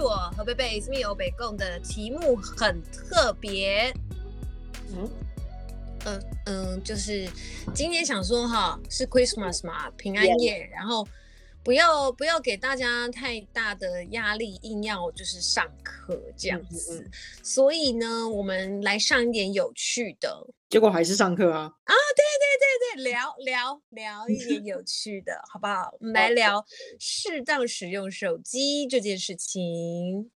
[0.00, 3.92] 是我和贝贝，是密欧北共的题目很特别。
[4.94, 5.10] 嗯
[6.06, 7.28] 嗯嗯，就是
[7.74, 11.06] 今天想说哈，是 Christmas 嘛，平安夜.然后
[11.62, 17.02] 不要不要给大家太大的压力，硬要就是上课这样子。
[17.02, 17.10] 嗯嗯，
[17.42, 20.46] 所以呢，我们来上一点有趣的。
[20.70, 21.62] 结果还是上课啊！
[21.84, 25.92] 啊，对对对对，聊聊聊一点有趣的，好不好？
[25.98, 26.64] 我们来聊
[27.00, 30.30] 适当使用手机这件事情。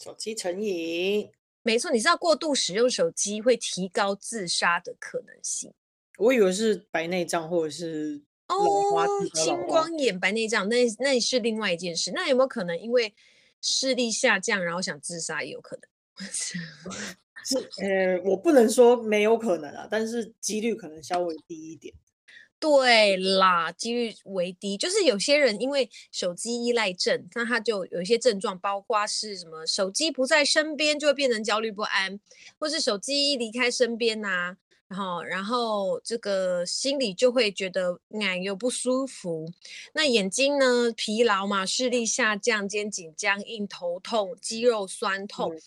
[0.00, 1.28] 手机成瘾。
[1.64, 5.74] 没错，你知道过度使用手机会提高自杀的可能性。
[6.18, 8.56] 我以为是白内障或者是哦，
[9.34, 12.12] 青光眼、白内障，那那是另外一件事。
[12.12, 13.12] 那有没有可能因为
[13.60, 15.90] 视力下降，然后想自杀也有可能？
[17.44, 21.94] 是呃，我不能说没有可能啊，但是几率可能稍微低一点。
[22.58, 32.20] 对啦，几率为低，就是有些人因为手机依赖症，那他就有一些症状，包括是什么手机不在身边就会变成焦虑不安，
[32.58, 34.56] 或是手机一离开身边呐、啊，
[34.88, 39.50] 然后然后这个心里就会觉得哎又不舒服，
[39.94, 45.54] 那眼睛呢疲劳嘛，视力下降，肩颈僵硬，头痛，肌肉酸痛。
[45.54, 45.60] 嗯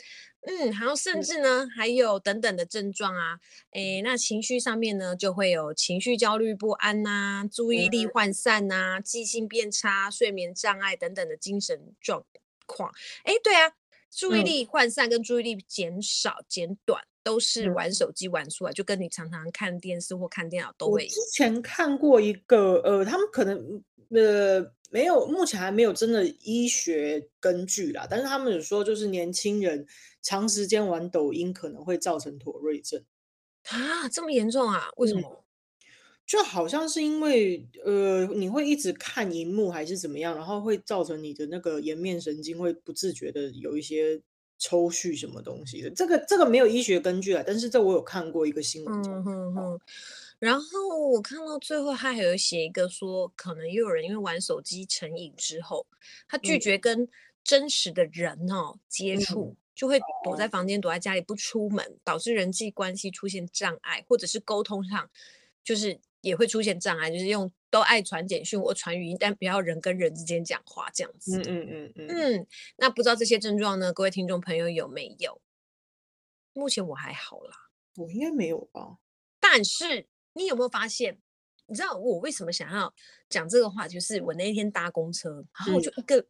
[0.46, 3.40] 嗯，然后甚至呢，还有等等的症状啊，
[3.72, 12.26] 诶，那情绪上面呢，就会有情绪焦虑不安呐、啊，注意力涣散呐、啊，记性变差，睡眠障碍等等的精神状
[12.66, 12.92] 况。
[13.24, 13.72] 诶，对啊，
[14.12, 21.04] 注意力涣散跟注意力减少、减短，都是玩手机玩出来，就跟你常常看电视或看电脑都会。
[21.04, 24.74] 我之前看过一个，呃，他们可能，呃。
[24.94, 28.06] 没有，目前还没有真的医学根据啦。
[28.08, 29.88] 但是他们有说，就是年轻人
[30.22, 33.04] 长时间玩抖音可能会造成妥瑞症
[33.70, 34.90] 啊，这么严重啊？
[34.98, 35.22] 为什么？
[35.28, 35.38] 嗯，
[36.28, 44.22] 就好像是因为呃，你会一直看荧幕还是怎么样，然后会造成你的那个颜面神经会不自觉的有一些
[44.60, 45.90] 抽搐什么东西的。
[45.90, 48.94] 这个这个没有医学根据啊，但是这我有看过一个新闻。
[49.02, 49.80] 嗯哼哼。
[50.44, 55.88] 然后我看到最后，他还有写一个说，可能又有人因为玩手机成瘾之后，
[56.28, 57.08] 他拒绝跟
[57.46, 65.10] 真实的人哦接触，嗯、就会躲在房间、躲在家里不出门，导致人际关系出现障碍，或者是沟通上
[65.64, 71.38] 就是也会出现障碍，就是用都爱传简讯或传语音，但不要人跟人之间讲话这样子。
[71.38, 72.08] 嗯嗯嗯嗯。
[72.10, 73.94] 嗯，那不知道这些症状呢？
[73.94, 75.42] 各位听众朋友有没有？
[76.52, 77.56] 目前我还好啦，
[77.96, 78.98] 我应该没有吧，
[79.40, 80.06] 但是。
[80.34, 81.18] 你有没有发现？
[81.68, 82.94] 你知道我为什么想要
[83.30, 83.88] 讲这个话？
[83.88, 86.28] 就是我那一天搭公车，然后我就一个、嗯、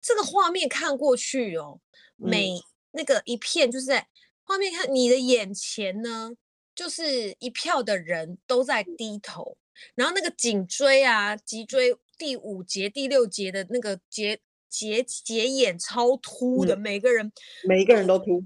[0.00, 1.80] 这个画面看过去哦，
[2.16, 2.58] 每
[2.92, 4.08] 那个一片就是在
[4.42, 6.32] 画面看你的眼前呢，
[6.74, 9.58] 就是一票的人都在低头，
[9.94, 14.40] 然后那个颈椎啊、脊椎第五节、第六节的那个节
[14.70, 17.32] 节节眼超凸的，每个人、嗯、
[17.68, 18.42] 每一个人都凸。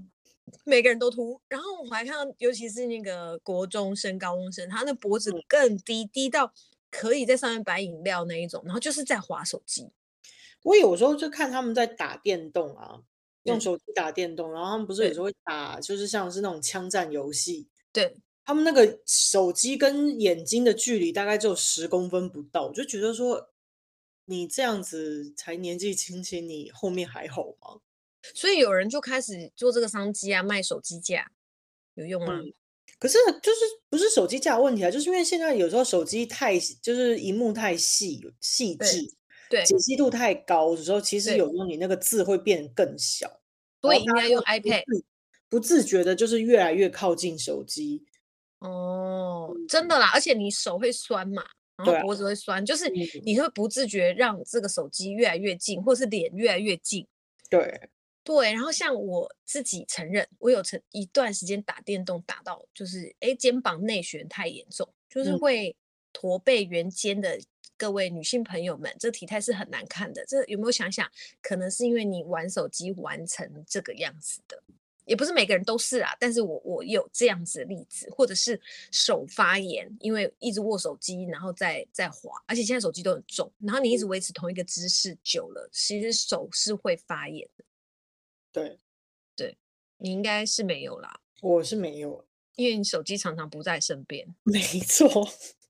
[0.65, 6.53] 每个人都秃，然后我还看到，尤其是那个国中生、高中生，他那脖子更低，低到
[6.91, 9.89] 可以在上面摆饮料那一种，然后就是在划手机。
[10.63, 13.01] 我有时候就看他们在打电动啊，
[13.43, 17.67] 用手机打电动，然后他们不是有时候会打，就是像是那种枪战游戏。
[17.93, 23.49] 对，他们那个手机跟眼睛的距离大概只有十公分不到，我就觉得说，
[24.25, 27.79] 你这样子才年纪轻轻，你后面还好吗？
[28.35, 31.31] 所以有人就开始做这个商机啊，卖手机架，
[31.95, 32.33] 有用吗？
[32.33, 32.53] 嗯，
[32.99, 33.59] 可是就是
[33.89, 39.13] 不是手机架问题啊，就是因为现在有时候手机太就是荧幕太细细致，
[39.49, 43.41] 对，解析度太高的时候，其实有时候你那个字会变更小，
[43.81, 44.83] 所以应该用 iPad，
[45.47, 48.05] 不自觉的就是越来越靠近手机。
[48.59, 51.43] 哦，真的啦，而且你手会酸嘛，
[51.77, 52.89] 然后脖子会酸，就是
[53.23, 57.07] 你会不自觉让这个手机越来越近，或是脸越来越近，
[57.49, 57.89] 对。
[58.29, 65.75] 对，然后像我自己承认，我有曾一段时间打电动打到，就是哎肩膀内旋太严重，就是会
[66.13, 67.39] 驼背圆肩的
[67.75, 70.23] 各位女性朋友们，这体态是很难看的。
[70.27, 71.09] 这有没有想想，
[71.41, 74.61] 可能是因为你玩手机玩成这个样子的？
[75.05, 78.61] 也不是每个人都是啊，但是我我有这样子的例子，或者是
[78.91, 87.65] 手发炎，因为一直握手机，然后再再滑，而且现在手机都很重，然后你一直维持同一个姿势久了，其实手是会发炎的。
[88.51, 88.79] 对，
[89.35, 89.57] 对，
[89.97, 91.19] 你应该是没有啦。
[91.41, 92.25] 我是没有，
[92.55, 94.35] 因为你手机常常不在身边。
[94.43, 95.07] 没错，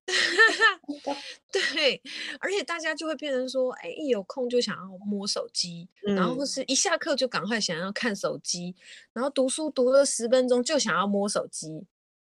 [1.51, 2.01] 对，
[2.39, 8.75] 而且大家就会变成说，哎，一有空就想要摸手机，嗯、然后或是一下课就赶快想要看手机，
[9.13, 11.85] 然后读书读了十分钟就想要摸手机，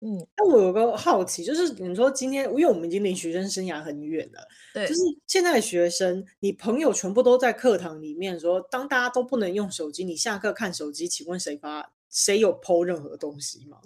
[0.06, 11.90] 嗯，那我有个好奇，就是你说今天，因为我们已经离学生生涯很远了，对，就是现在的学生，你朋友全部都在课堂里面说，当大家都不能用手机，你下课看手机，请问谁发？
[12.10, 13.78] 谁有 po 任何东西吗？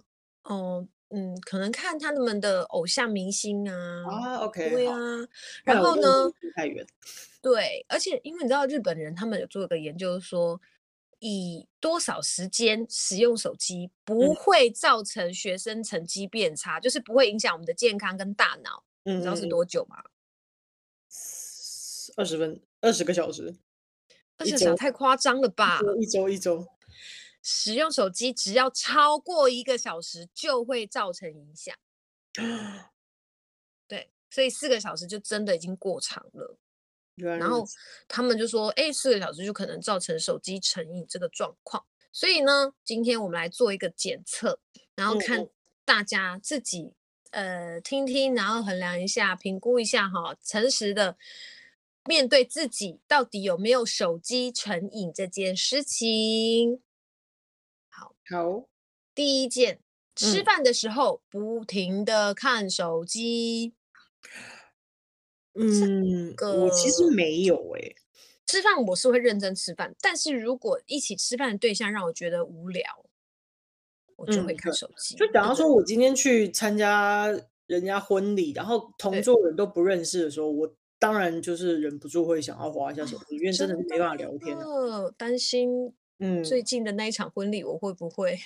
[0.43, 4.99] 哦，嗯，可能看他们的偶像明星啊，啊，OK，对啊，
[5.62, 6.85] 然后呢，太远，
[7.41, 10.61] 对，而且因为你知道日本人他们有做一个研究说。
[11.19, 18.85] 以多少时间使用手机不会造成学生成绩变差，嗯、就是不会影响我们的健康跟大脑。
[19.05, 19.97] 嗯，你知道是多久吗？
[22.17, 23.56] 二十分，二十个小时。
[24.37, 25.81] 二十个小时太夸张了吧？
[26.00, 26.67] 一周一周。
[27.43, 31.75] 使用手机只要超过一个小时就会造成影响。
[33.87, 36.59] 对，所以四个小时就真的已经过长了。
[37.19, 37.67] 然后
[38.06, 41.85] 他们就说：“哎，四个小时就可能造成手机成瘾这个状况。
[42.12, 44.61] 所以呢，今天我们来做一个检测，
[44.94, 45.49] 然后看
[45.85, 46.94] 大家自己、
[47.31, 51.17] 嗯、呃听听，然后衡量一下，评估一下哈，诚实的
[52.05, 56.81] 面对自己到底有没有手机成瘾这件事情。
[57.91, 58.65] 好，好，
[59.15, 59.81] 第一件，
[60.17, 63.75] 吃饭的时候不停的看手机。”
[64.20, 64.57] 嗯，
[65.58, 67.96] 我其实没有哎、欸。
[68.46, 72.82] 吃饭我是会认真吃饭，但是如果一起吃饭的对象让我觉得无聊，
[74.16, 75.16] 我就会看手机。
[75.16, 77.26] 嗯、就假如说我今天去参加
[77.66, 84.56] 人家婚礼，然后同桌人都不认识的时候，我当然就是忍不住会想要划一下手机，因为真的没办法聊天。
[84.56, 88.38] 呃，担心嗯，最近的那一场婚礼我会不会？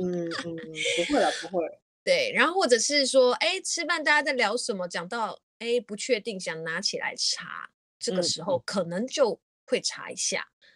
[0.00, 1.64] 嗯嗯，嗯，不会了，不会。
[2.04, 4.86] 对，然后或者是说，哎，吃饭大家在聊什么？
[4.86, 5.40] 讲到。
[5.58, 10.68] 哎，不确定，想拿起来查，这个时候可能就会查一下，嗯、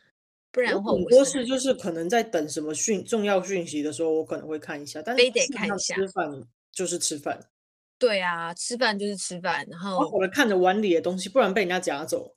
[0.50, 5.94] 不然的话，很多事就是可能在等什么讯重要讯息的时候，我可能会看一下，但是非得看一下。
[5.94, 6.42] 吃饭
[6.72, 7.50] 就是吃饭，
[7.98, 12.36] 对啊，吃饭就是吃饭，然后我看着碗里的东西，不然被人家夹走。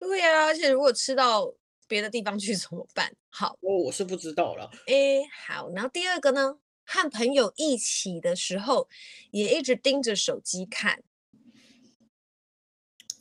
[0.00, 1.54] 对啊，而且如果吃到
[1.86, 3.14] 别的地方去 怎么办？
[3.30, 4.70] 好，我我是不知道了。
[4.86, 8.88] 哎，好，然后第二个呢，和朋友一起的时候，
[9.30, 11.02] 也一直盯着手机看。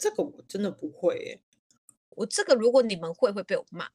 [0.04, 1.42] 这个我真的不会耶，
[2.10, 3.88] 我这个如果你们会会被我骂，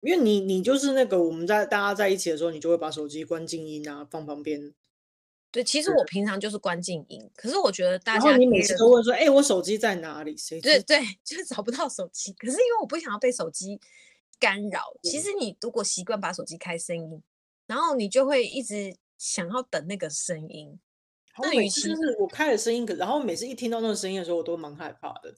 [0.00, 4.72] 因为你你就是那个我们在大家在一起的时候，你就会把手机关静音啊，放旁边。
[5.50, 10.36] 对，其实我平常就是关静音，可是我觉得大家，然后你每次都问说，哎，我手机在哪里？
[10.36, 10.60] 谁？
[10.60, 12.32] 对对，就是找不到手机。
[12.34, 13.80] 可是因为我不想要被手机
[14.38, 17.20] 干扰，其实你如果习惯把手机开声音，
[17.66, 20.78] 然后你就会一直想要等那个声音。
[21.42, 25.34] 那每次就是我开了声音，可然后每次一听到那个声音的时候，我都蛮害怕的。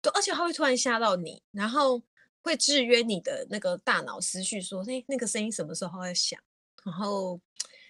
[0.00, 2.02] 对，而且它会突然吓到你，然后
[2.42, 6.38] 会制约你的那个大脑思绪，说：“哎，那个声音什么时候会响？”
[6.84, 7.40] 然后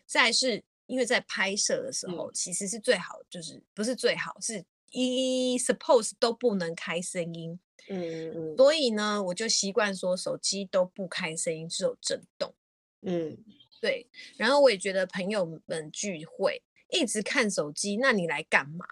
[0.06, 7.58] 再是因为在拍摄的时候，嗯、其实是最好，就是不是最好，是一 suppose 都不能开声音。
[7.88, 8.56] 嗯。
[8.56, 12.54] 所以呢，我就习惯说手机都不开声音，只有震动。
[13.02, 13.36] 嗯，
[13.80, 14.08] 对。
[14.36, 16.62] 然后我也觉得朋友们聚会。
[16.92, 18.86] 一直看手机，那你来干嘛？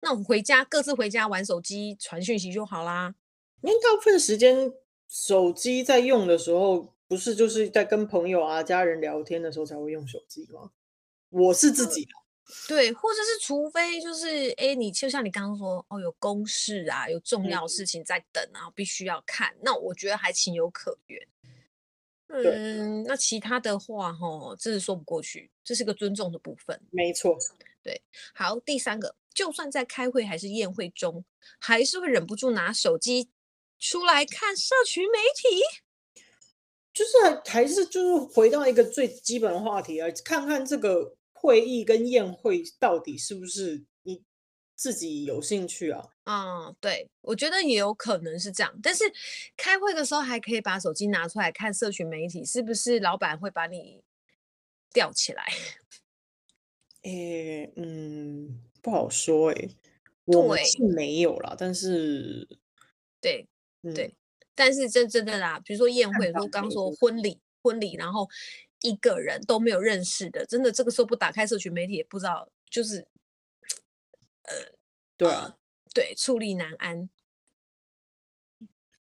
[0.00, 3.14] 那我们回家各自回家玩手机、传讯息就好啦。
[3.62, 4.70] 因为大部分时间
[5.08, 10.72] 手机在用的时候，不是就是在跟朋友啊、家人聊天的时候才会用手机吗？
[11.30, 12.12] 我是自己、啊
[12.46, 21.26] 嗯、对，或者是除非就是哎，你就像你刚刚说哦，有公事啊，有重要事情在等啊，嗯、必须要看，那我觉得还情有可原。
[22.42, 25.50] 嗯，那其他的话，哈，这是说不过去。
[25.62, 27.38] 这是个尊重的部分，没错。
[27.82, 28.02] 对，
[28.34, 31.24] 好，第三个，就算在开会还是宴会中，
[31.58, 33.30] 还是会忍不住拿手机
[33.78, 35.60] 出来看社群媒体。
[36.92, 43.84] 就是还是就是回到一个最基本的话题啊，看看这个会议跟宴会到底是不是你
[44.84, 46.10] 自己有兴趣啊？
[46.24, 48.78] 嗯，对，我觉得也有可能是这样。
[48.82, 49.02] 但是
[49.56, 54.02] 开会的时候还可以把手机拿出来看社群媒体，是不是老板会把你
[54.92, 55.42] 吊起来？
[57.00, 59.70] 诶，嗯，不好说诶。
[60.26, 62.46] 我是没有啦，但是
[63.22, 63.48] 对
[63.94, 64.12] 对，嗯、
[64.54, 68.28] 但是真真的啦，比如说宴会，如果刚说婚礼，婚礼，然后
[68.82, 73.06] 一个人都没有认识的，真的这个时候不打开社群媒体也不知道，就是
[74.44, 74.54] 呃，
[75.20, 75.42] 对啊。
[75.44, 75.58] 呃
[75.94, 77.08] 对，处理难安。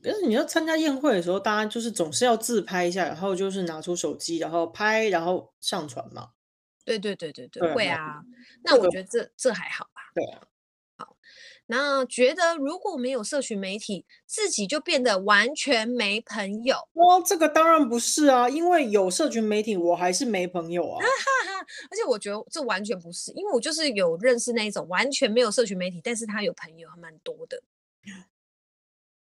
[0.02, 6.30] 但是你要参加宴会的时候，大家就是总是要自拍一下，然后就是拿出手机，然后拍，然后上传嘛。
[6.84, 8.22] 对对对对对，对会啊。
[8.64, 10.02] 那我觉得这、这个、这还好吧。
[10.14, 10.42] 对啊。
[11.72, 16.76] 好，那觉得如果没有社群媒体，自己就变得完全没朋友。
[16.94, 21.00] 哇，这个当然不是啊，因为有社群媒体，我还是没朋友啊。
[21.00, 21.06] 哈
[21.58, 27.62] 哈而且我觉得这完全不是，因为我就是有认识那一种完全没有社群媒体，但是他有朋友还蛮多的。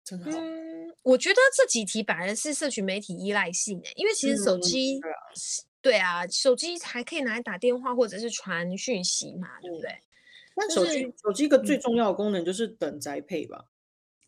[0.04, 0.32] 真的。
[0.32, 5.24] 嗯，我觉得这几题本来是社群媒体依赖性诶，因为其实手机、嗯对啊，
[5.82, 9.90] 对啊，手机还可以拿来打电话或者是传讯息嘛，对不对？
[10.58, 13.66] 那手机、就是、手机一个最重要的功能就是等宅配吧？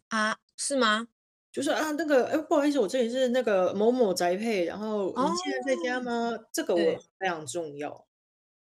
[0.09, 1.07] 啊，是吗？
[1.51, 6.29] 就是啊，那个哎，不好意思，我这里是那个某某宅配，然后你现在在家吗？
[6.29, 6.81] 哦、这个我
[7.17, 8.05] 非常重要。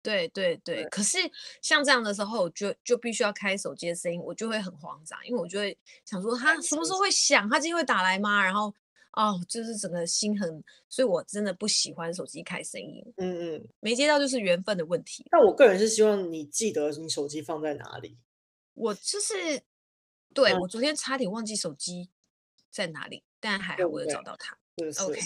[0.01, 1.17] 对对对，对，可是
[1.61, 7.47] 像这样的时候，我就就必须要开手机的声音，我就会很慌张，因为我就会想说，他什么时候会响？
[7.49, 8.43] 他今天会打来吗？
[8.43, 8.73] 然后
[9.13, 13.03] 哦，就是整个心很，所以我真的不喜欢手机开声音。
[13.17, 15.25] 嗯嗯，没接到就是缘分的问题。
[15.31, 18.17] 但我个人是希望你记得你手机放在哪里。
[18.73, 19.61] 我就是，
[20.33, 22.09] 对、嗯、我昨天差点忘记手机
[22.69, 24.57] 在哪里，但还好我有找到它。
[25.03, 25.19] OK，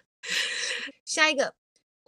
[1.04, 1.54] 下一个。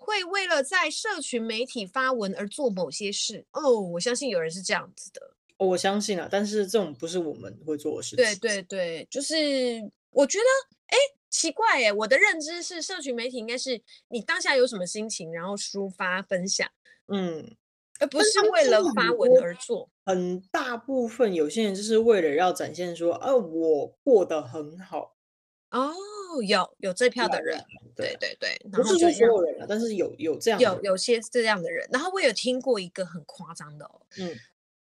[0.03, 5.37] 会为了在社群媒体发文而做某些事哦，我相信有人是这样子的。
[5.59, 8.25] 哦，我相信啊，但是这种不是我们会做的事情。
[8.25, 9.37] 对对对，就是
[10.11, 10.97] 我觉得，哎，
[11.29, 16.69] 奇怪哎，我的认知是社群媒体应该是你当下有什么心情，然后抒发分享，
[17.09, 17.57] 嗯，
[17.99, 19.89] 而不是为了发文而做。
[20.05, 25.17] 很大部分有些人就是为了要展现说，呃，我过得很好。
[25.71, 25.95] 哦，
[26.49, 27.65] 有有这票的人，
[27.95, 31.89] 对对对，对，不是说所有人啊，但是有有这样有有些这样的人。
[31.93, 34.37] 然后我有听过一个很夸张的哦，嗯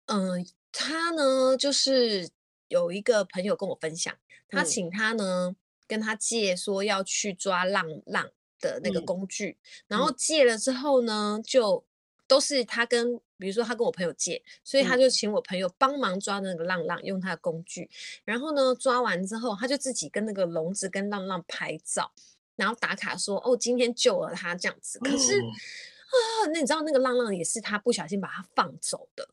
[0.06, 2.28] 嗯、呃，他呢就是
[2.68, 4.14] 有一个朋友跟我分享，
[4.48, 5.56] 他请他呢、嗯、
[5.86, 11.84] 跟他借说要去抓浪浪的那个工具，嗯、然后借了之后呢就。
[12.28, 17.88] 都是他跟，比如说他跟我朋友借，所以他就请我朋友帮忙抓那个浪浪，用他的工具。
[18.22, 22.12] 然后呢，抓完之后，他就自己跟那个笼子跟浪浪拍照，
[22.54, 29.26] 然后打卡说：“哦，今天救了他这样子。”可是啊，那你知道那个浪浪也是他不小心把他放走的，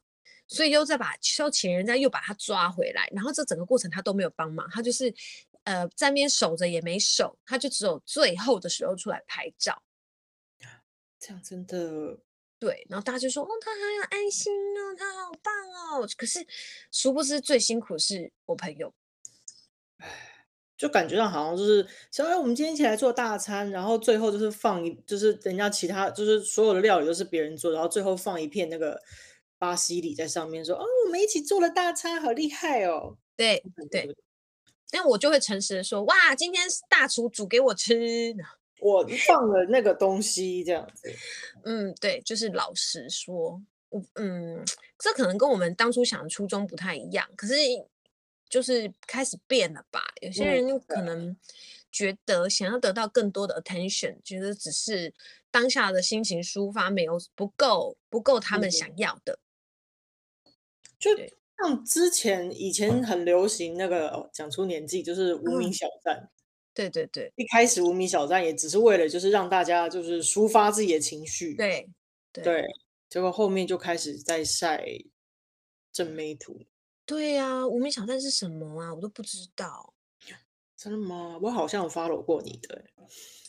[0.48, 3.08] 所以又再把又请人家又把他抓回来。
[3.12, 5.14] 然后这整个过程他都没有帮忙，他就是
[5.64, 9.82] 呃在那边守着也没守，他就只有最后的时候出来拍照。
[11.20, 12.20] 这样真的。
[12.58, 15.54] 对，然后大家就说：“哦，他很有爱心哦，他好棒
[16.00, 16.40] 哦。”可是，
[16.90, 18.94] 殊不知最辛苦是我朋友。
[20.78, 29.00] 就感觉上好像就是，小爱，我们今天一起来做大餐，然后最后就是放一，就是人家其他，就是所有的料理都是别人做，然后最后放一片那个
[29.66, 34.16] 巴西里在上面，说：“哦，我们一起做了大餐，好厉害哦。”对对，
[34.92, 38.36] 那我就会诚实的说：“哇，今天是大厨煮给我吃。”
[38.80, 41.12] 我放了那个东西，这样子。
[41.66, 43.60] 嗯，对，就是老实说，
[44.16, 44.64] 嗯，
[45.00, 47.28] 这可能跟我们当初想的初衷不太一样。
[47.36, 47.56] 可是，
[48.48, 50.04] 就是开始变了吧？
[50.22, 51.36] 有些人可能
[51.92, 55.14] 觉得想要得到更多的 attention，觉得只是
[55.50, 59.40] 当下的心情抒发没有不够，不够他们想要的。
[61.00, 61.12] 就
[61.58, 66.18] 像之前以前很流行那个，哦，讲出年纪，就是无名小站。
[66.22, 66.30] 嗯
[66.76, 71.90] 对对对，一开始无名小站也只是为了就是让大家就是抒发自己的情绪，对
[72.34, 72.66] 对，对，
[73.08, 74.86] 结果后面就开始在晒
[75.94, 76.60] 正妹图。
[77.06, 78.94] 对呀、啊，无名小站是什么啊？
[78.94, 79.94] 我都不知道。
[80.76, 81.40] 真的吗？
[81.42, 82.84] 我好像有 follow 过你的。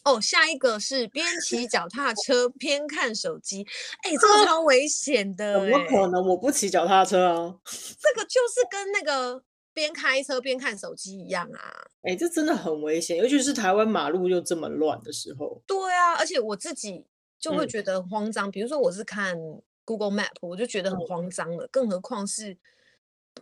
[0.07, 3.67] 哦，下一个是边骑脚踏车边看手机，
[4.05, 5.61] 哎，这个 超危险的。
[5.61, 6.27] 怎么可能？
[6.27, 7.55] 我不骑脚踏车啊。
[8.01, 9.43] 这个就是跟那个。
[9.77, 11.61] 边开车边看手机一样啊！
[12.01, 15.61] 哎、欸，这真的很危险，尤其是台湾马路又这么乱的时候。
[15.67, 17.05] 对啊，而且我自己
[17.39, 18.49] 就会觉得慌张。
[18.49, 19.37] 嗯、比如说，我是看
[19.85, 22.57] Google Map，我就觉得很慌张了，嗯、更何况是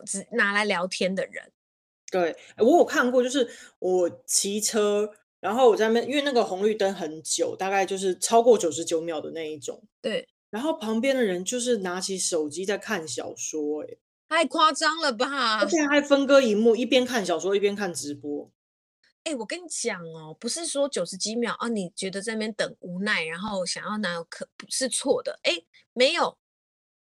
[0.05, 1.53] 只拿来聊天的人。
[2.11, 5.09] 对，欸、我有看过，就是我骑车，
[5.45, 9.79] 然后我在那边，因为那个红绿灯很久，大概就是超过九十九秒的那一种。
[10.01, 13.97] 对，然后旁边的人就是拿起手机在看小说、欸，哎。
[14.27, 15.59] 太夸张了吧！
[15.59, 18.49] 而且还分割荧幕，一边看小说一边看直播。
[19.23, 25.39] 哎、欸，我跟你讲哦，不是说九十几秒啊，你觉得在那边等无奈，然后想要拿可不是错的。
[25.43, 26.39] 哎、欸，没有，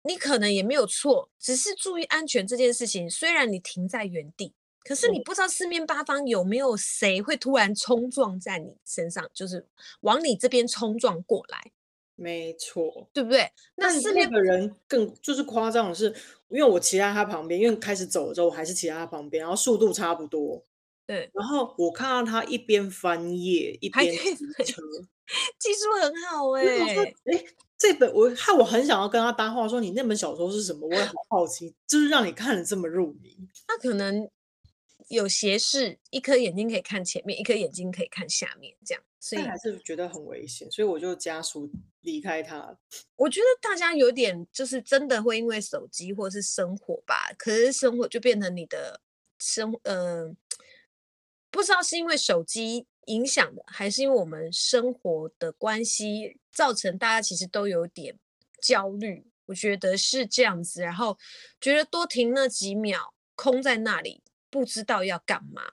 [0.04, 3.08] 你可能也没有错，只是注意安全这件事情。
[3.10, 9.66] 虽然你停在原地，可是你不知道四面八方有没有谁会突然冲撞在你身上，就是
[10.00, 11.72] 往你这边冲撞过来。
[12.14, 13.50] 没错，对不对？
[13.76, 16.14] 那四面的人更就是夸张的是，
[16.48, 20.62] 因为我骑在他旁边，因为开始走的时候我还是骑在他旁边，然后速度差不多。
[21.04, 24.82] 对，然后我看到他一边翻页一边骑车，
[25.58, 27.04] 技术很好哎、欸。
[27.24, 27.44] 哎，
[27.76, 30.86] 这本我害我很想要跟他搭话，说你那本小说是什么？
[30.86, 33.36] 我也很好奇，就是让你看得这么入迷。
[33.66, 34.28] 他可能
[35.16, 41.70] 有斜视，一颗眼睛可以看前面，一颗眼睛可以看下面，这样，所以还是觉得很危险，所以我就加速。
[42.00, 42.76] 离开他。
[43.14, 49.00] 我觉得大家有点就是真的会因为手机或是生活吧，可是生活就变成你的
[49.38, 50.36] 生，嗯、呃，
[51.48, 58.18] 不知道是因为手机影响的，还是因为我们生活的关系造成大家其实都有点
[58.60, 59.24] 焦虑。
[59.46, 61.16] 我觉得是这样子，然后
[61.60, 64.21] 觉得多停那几秒，空在那里，
[64.52, 65.72] 不知道要干嘛，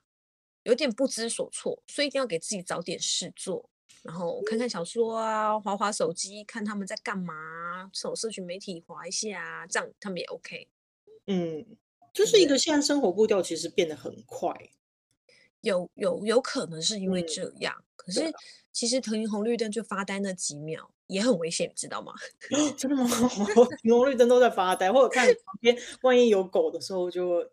[0.64, 3.70] 有点不知所措，所以一定要给自己找点事做。
[4.02, 10.70] 然后看看小说啊，划划手机，看他们在干嘛，手社群媒体划一下啊，这样他们也 OK。
[11.28, 11.66] 嗯，
[12.14, 14.56] 就是一个现在生活步调其实变得很快，
[15.60, 18.32] 有有有可能是因为这样，嗯、可是、啊、
[18.72, 22.14] 其实停红绿灯就发呆那几秒也很危险，你知道吗？
[22.78, 23.06] 真的吗？
[23.84, 27.52] 红绿灯都在发呆，或者看旁边万一有狗的时候就，嗯、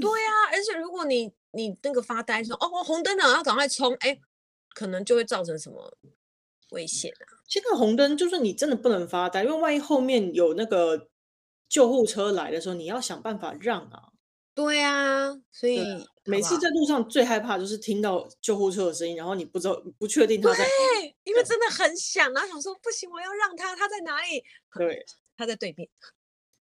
[0.00, 4.18] 对呀、啊，而且如果你你那个发呆说哦红灯了，要赶快冲，哎。
[4.76, 5.96] 可能就会造成什么
[6.70, 7.38] 危险啊？
[7.46, 11.10] 现在红灯就是你真的不能发呆，因为万一后面有那个
[11.68, 14.08] 救护车来的时候，你要想办法让啊。
[14.52, 15.78] 对啊，所以
[16.24, 24.42] 每次在路上最害怕就是听到救护车的声音，然后你不知道不确定他在，对，因为真的很响，然后想说不行，我要让他，他在哪里？
[24.76, 25.88] 对，他在对面。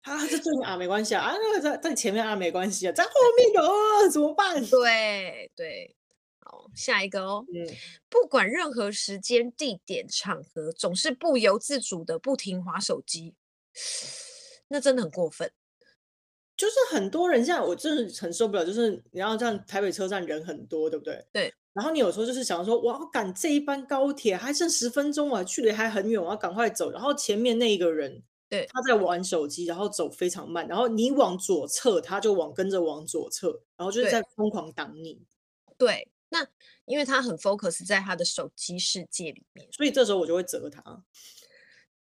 [0.02, 4.64] 啊，在对面啊，没关系啊，啊，那个在在前面啊，没关系啊，在后面有啊，怎么办？
[4.66, 5.96] 对对。
[6.42, 7.64] 好下一个哦，嗯，
[8.08, 13.34] 不管任何时间、地点、场合，总是不由自主的不停滑手机，
[14.66, 15.52] 那真的很过分。
[16.56, 21.24] 就是很多人现在我真的很受不了，就是你要这样，台北车站人很多，对不对？
[21.30, 21.54] 对。
[21.72, 26.90] 然后你有时候就是想说，我要赶这一班高铁，还剩十分钟啊，距离还很远，我要赶快走。
[26.90, 35.22] 然后前面那一个人，对，他在玩手机，然后走非常慢，然后你往左侧，他就往跟着往左侧，然后就是在疯狂挡你。
[35.78, 36.06] 对。
[36.32, 36.46] 那
[36.84, 41.02] 因为他很 focus 在他的手机世界里面，所以这时候我就会责他，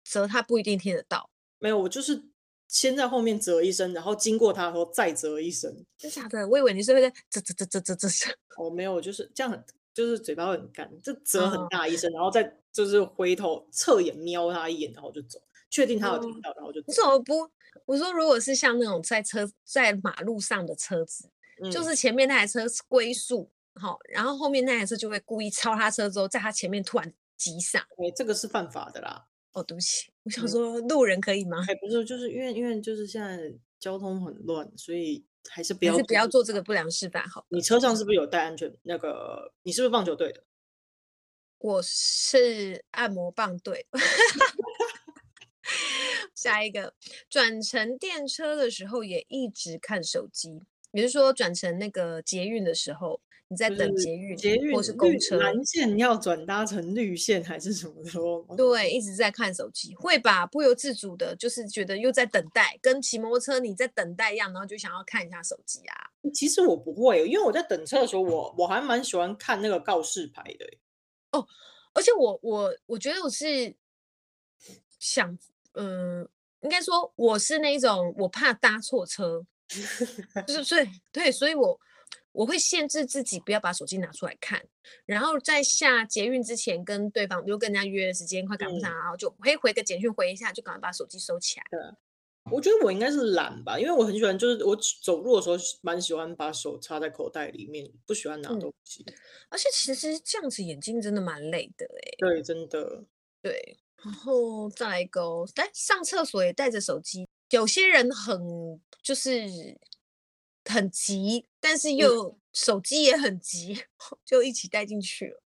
[0.03, 1.29] 责他不一定听得到。
[1.59, 2.23] 没有，我就是
[2.67, 5.71] 先在后面责一声，然后经过他的时候再责一声。
[5.95, 6.47] 真的假的？
[6.47, 8.31] 我以为你是会在责责责责责责责。
[8.57, 15.39] 哦，没有，就是这样很，就是嘴巴会很干，就责很大一声，哦，然后再就是回头侧眼瞄他一眼，然后就走，
[15.75, 16.85] 确定他有听到，然后就走。
[16.87, 17.51] 你怎么不？
[17.85, 21.29] 我说，如果是像那种在车在马路上的车子，
[21.61, 23.51] 嗯，就是前面那台车龟速。
[23.73, 27.79] 好，然后后面那台车就会故意超他车之后，在他前面突然急刹。
[27.97, 29.25] 哎，这个是犯法的啦。
[29.51, 31.57] 哦，对不起，我想说路人可以吗？
[31.67, 37.27] 哎，不是，就是因为因为就是现在交通很乱，所以还是不要不要做这个不良示范。
[37.27, 38.73] 好，你车上是不是有带安全？
[38.83, 40.41] 那个你是不是棒球队的？
[41.59, 43.85] 我是按摩棒队。
[46.33, 46.93] 下一个，
[47.29, 53.21] 转乘电车的时候也一直看手机，比如说转乘那个捷运的时候。
[53.47, 58.41] 你在等捷运，捷运或是公车，蓝线要转搭成绿线还是什么时候？
[58.57, 60.47] 对，一直在看手机，会吧？
[60.47, 66.09] 不由自主的，就是觉得又在等待，跟骑摩托车你在等待一样，然后就想要看一下手机啊。
[66.33, 70.65] 其实我不会，因为我在等车的时候，我我还蛮喜欢看那个告示牌的。
[71.31, 71.47] 哦，
[71.93, 73.75] 而且我我我觉得我是
[74.97, 75.37] 想，
[75.75, 76.27] 嗯，
[76.61, 79.45] 应该说我是那种我怕搭错车，
[80.45, 81.79] 就是所以对，所以我。
[82.37, 84.61] 我会限制自己不要把手机拿出来看，
[85.05, 91.65] 然后在下捷运之前跟对方，比如跟人家约的时间快赶不上，嗯，然后就会回个简讯回一下，就赶快把手机收起来。
[91.71, 91.79] 对，
[92.51, 99.01] 我觉得我应该是懒吧，因为我很喜欢，就是我走路的时候蛮喜欢把手插在口袋里面，不喜欢拿东西。
[99.07, 99.13] 嗯，
[99.47, 102.15] 而且其实这样子眼睛真的蛮累的哎。
[102.17, 103.05] 对，真的。
[103.41, 109.77] 对，然后再来一个哦，但上厕所也带着手机，有些人很就是。
[110.67, 113.83] 很急，但是又、嗯、手机也很急，
[114.25, 115.43] 就一起带进去了。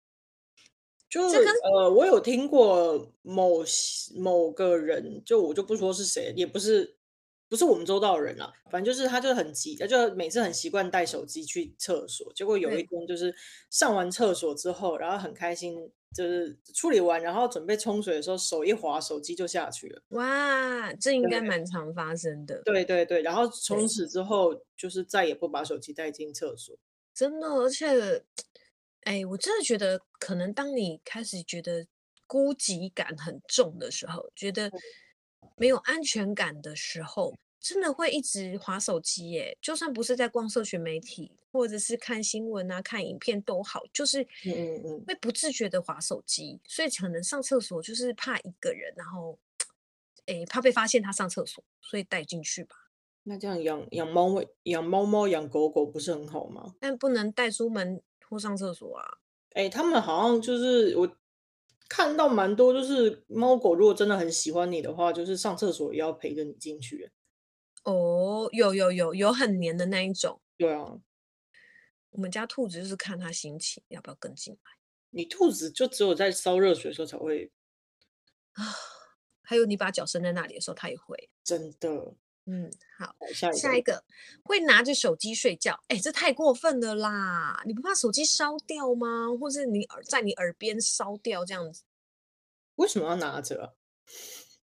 [1.09, 3.63] 就呃，我有听过某
[4.15, 6.96] 某个人，就我就不说是谁，也不是
[7.49, 13.33] 不是我们周到的人啦，反正就是他就很急，他就每次很习惯带手机去厕所，结果有一天就是
[13.69, 15.91] 上完厕所之后，然后很开心。
[16.15, 20.01] 就是处理完，然后准备冲水的时候，手一滑，手机就下去了。
[20.11, 22.59] 哇，这应该蛮常发生的。
[22.63, 26.75] 对对对，然后从此之后，就是再也不把手机带进厕所。
[27.13, 28.23] 真的，而且，
[29.01, 31.85] 哎，我真的觉得，可能当你开始觉得
[32.25, 34.71] 孤寂感很重的时候，觉得
[35.55, 37.33] 没有安全感的时候。
[37.59, 49.37] 真的会一直划手机耶，就算不是在逛社群媒体，或者是看新闻啊、看影片都好，就是嗯嗯会不自觉的划手机，所以可能上厕所就是怕一个人，然后
[50.27, 52.75] 诶怕被发现他上厕所，所以带进去吧。
[53.23, 56.75] 那这样养养猫养猫猫养狗狗不是很好吗？
[56.79, 59.03] 但不能带出门或上厕所啊。
[59.55, 61.17] 诶他们好像就是我
[61.89, 67.11] 看到蛮多，就是猫狗如果真的很喜欢你的话，就是上厕所也要陪着你进去。
[67.83, 70.41] 哦，有有有有很黏的那一种。
[70.57, 70.99] 对啊，
[72.09, 74.59] 我们家兔子就是看它心情要不要跟进来。
[75.11, 77.51] 你兔子就只有在烧热水的时候才会
[78.53, 78.63] 啊，
[79.41, 81.29] 还有你把脚伸在那里的时候，它也会。
[81.43, 82.15] 真的。
[82.49, 84.03] 嗯，好，下一个，下一个
[84.41, 87.61] 会拿着手机睡觉，哎，这太过分了啦！
[87.65, 89.27] 你不怕手机烧掉吗？
[89.37, 91.83] 或是你耳在你耳边烧掉这样子？
[92.75, 93.69] 为什么要拿着啊？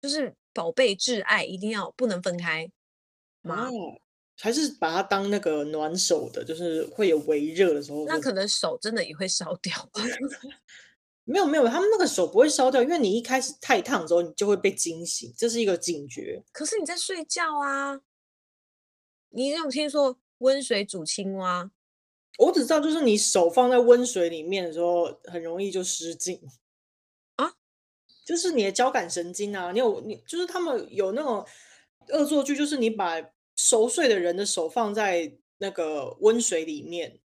[0.02, 2.70] 就是宝贝挚爱，一定要不能分开
[3.42, 3.70] 吗？
[4.42, 8.06] 还是把它当那个暖手的，就是会有微热的时候？
[8.06, 9.74] 那可能手真的也会烧掉。
[11.32, 16.44] 没有没有，他们那个手不会烧掉，因为你一开始太烫之后，你就会被惊醒，这是一个警觉。
[16.52, 18.02] 可是你在睡觉啊，
[19.30, 21.70] 你有听说温水煮青蛙？
[22.39, 26.42] 我只知道，就是你手放在温水里面的时候，很容易就失禁
[27.36, 27.54] 啊，
[28.26, 31.46] 就是你的交感神经啊，你有你就是他们有那种
[32.08, 33.22] 恶作剧，就是你把
[33.56, 37.20] 熟睡的人的手放在那个温水里面，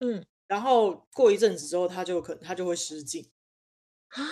[0.00, 3.26] 嗯，然后过一阵子之后，他就可能他就会失禁。
[4.08, 4.22] 啊，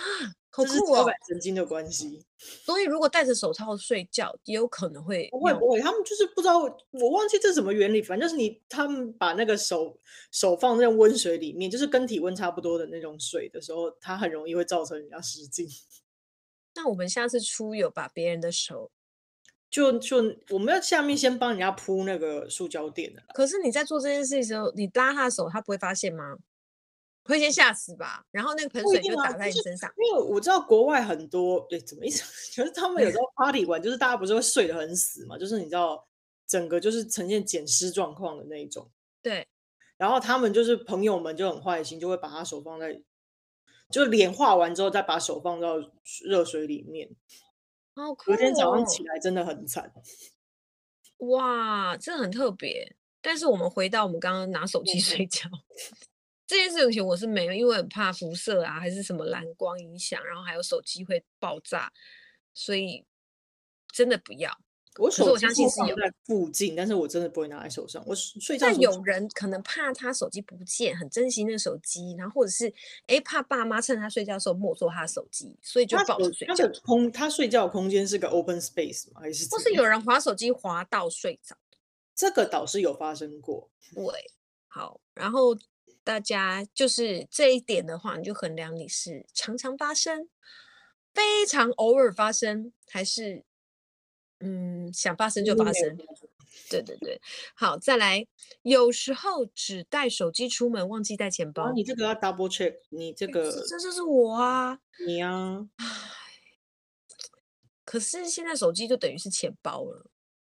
[0.49, 0.65] 好酷哦！
[0.65, 2.25] 这是交感神经的关系，
[2.65, 6.59] 所以如果戴着手套睡觉，也有可能会不会不会，他们就是不知道，
[6.91, 9.99] 我忘记这什么原理，反正就是你他们把那个手
[10.31, 15.67] 手放在温水里面，就是跟体温差不多的那种水的时候，它很容易会造成人家失禁。
[16.75, 18.91] 那我们下次出游把别人的手，
[19.69, 20.17] 就就
[20.49, 23.21] 我们要下面先帮人家铺那个塑胶垫的。
[23.33, 26.37] 可是你在做这件事的时候，你拉他的手，他不会发现吗？
[27.25, 29.89] 会先吓死吧，然后那个盆水就打在你身上。
[29.89, 32.23] 啊就是、因为我知道国外很多，对，怎么意思？
[32.55, 36.07] 就是他们有时候 party 玩，就是大家不是会睡得很死嘛，就是你知道，
[36.47, 38.89] 整个就是呈现捡尸状况的那一种。
[39.21, 39.47] 对。
[39.97, 43.01] 然后他们就是朋友们就很坏心，就会把他手放在，
[43.89, 45.77] 就脸化完之后再把手放到
[46.25, 47.09] 热水里面。
[47.95, 48.35] 好酷哦。
[48.35, 49.93] 隔天早上起来真的很惨。
[51.19, 52.95] 哇，这很特别。
[53.21, 55.49] 但是我们回到我们刚刚拿手机 睡觉。
[56.47, 61.91] 这件事情我是没有，因为很怕辐射啊，还是什么蓝光影响，然后还有手机会爆炸，
[62.53, 63.03] 所以
[63.91, 64.55] 真的不要。
[64.97, 68.01] 我手我相信是有在附近，但是我真的不会拿在手上。
[68.05, 68.67] 我睡觉。
[68.67, 72.73] 但有人可能怕他手机不见，很珍惜那个手机，然后或者是
[73.07, 76.55] 哎怕爸妈趁他睡觉的时候没收他的手机，所以就抱着睡觉。
[76.55, 79.19] 他的空，他睡觉的空间是个 open space 吗？
[79.19, 79.49] 还是？
[79.49, 81.57] 或是有人滑手机滑到睡着？
[82.15, 83.69] 这个倒是有发生过。
[83.93, 84.31] 对，
[84.67, 85.57] 好，然后。
[86.05, 90.29] 大家就是这一点的话，你就衡量你是常常发生、
[91.13, 93.43] 非常偶尔发生，还是
[94.39, 95.97] 嗯想发生就发生。
[96.69, 97.19] 对对对，
[97.55, 98.25] 好，再来，
[98.61, 101.63] 有时候只带手机出门，忘记带钱包。
[101.63, 105.67] 啊，你这个要 double check，你这个这，这就是我啊，你啊。
[107.83, 110.05] 可是现在手机就等于是钱包了，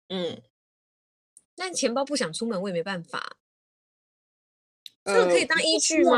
[0.09, 0.41] 嗯，
[1.55, 3.37] 但钱包不想出门，我也没办法。
[5.05, 6.17] 这个可以当依据吗？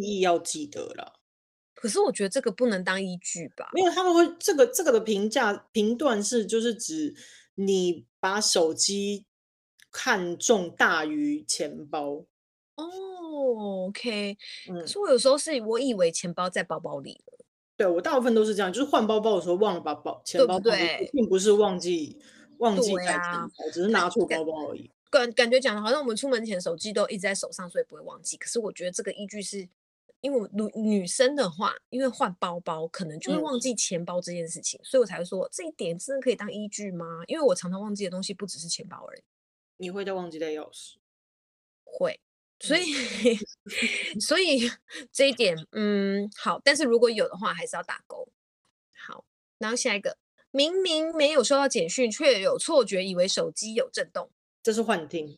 [0.00, 1.20] 意义要记得了。
[1.74, 3.68] 可是我觉得这个不能当依据吧？
[3.72, 7.14] 没有他们会这个这个的评价评断是，就是指
[7.56, 9.26] 你把手机
[9.90, 12.24] 看重大于钱包。
[12.76, 14.38] 哦，OK。
[14.66, 17.44] 可是我有时候是我以为钱包在包包里了。
[17.76, 22.16] 对，我大部分都是这样，就是换包包的时候忘了把包钱包，对，并不是忘记
[22.58, 24.90] 忘记带钱包，只是拿错包包而已。
[25.12, 28.38] 感感觉讲的好像我们出门前手机都一直在手上，所以不会忘记。
[28.38, 29.68] 可是我觉得这个依据是，
[30.22, 37.22] 因为女女生的话，因为换包包可能就会忘记钱包这件事情，嗯、所以我才会说这一点真的可以当依据吗？
[37.26, 39.22] 因为我常常忘记的东西不只是钱包而已。
[39.76, 40.94] 你会再忘记带钥匙？
[41.84, 42.18] 会，
[42.60, 42.82] 所以、
[44.14, 44.70] 嗯、所以
[45.12, 48.26] 这一点嗯好，但是如果有的话还是要打勾。
[49.06, 49.26] 好，
[49.58, 50.16] 然后下一个，
[50.50, 54.30] 明明没有收到简讯，却有错觉以为手机有震动。
[54.62, 55.36] 这是幻听，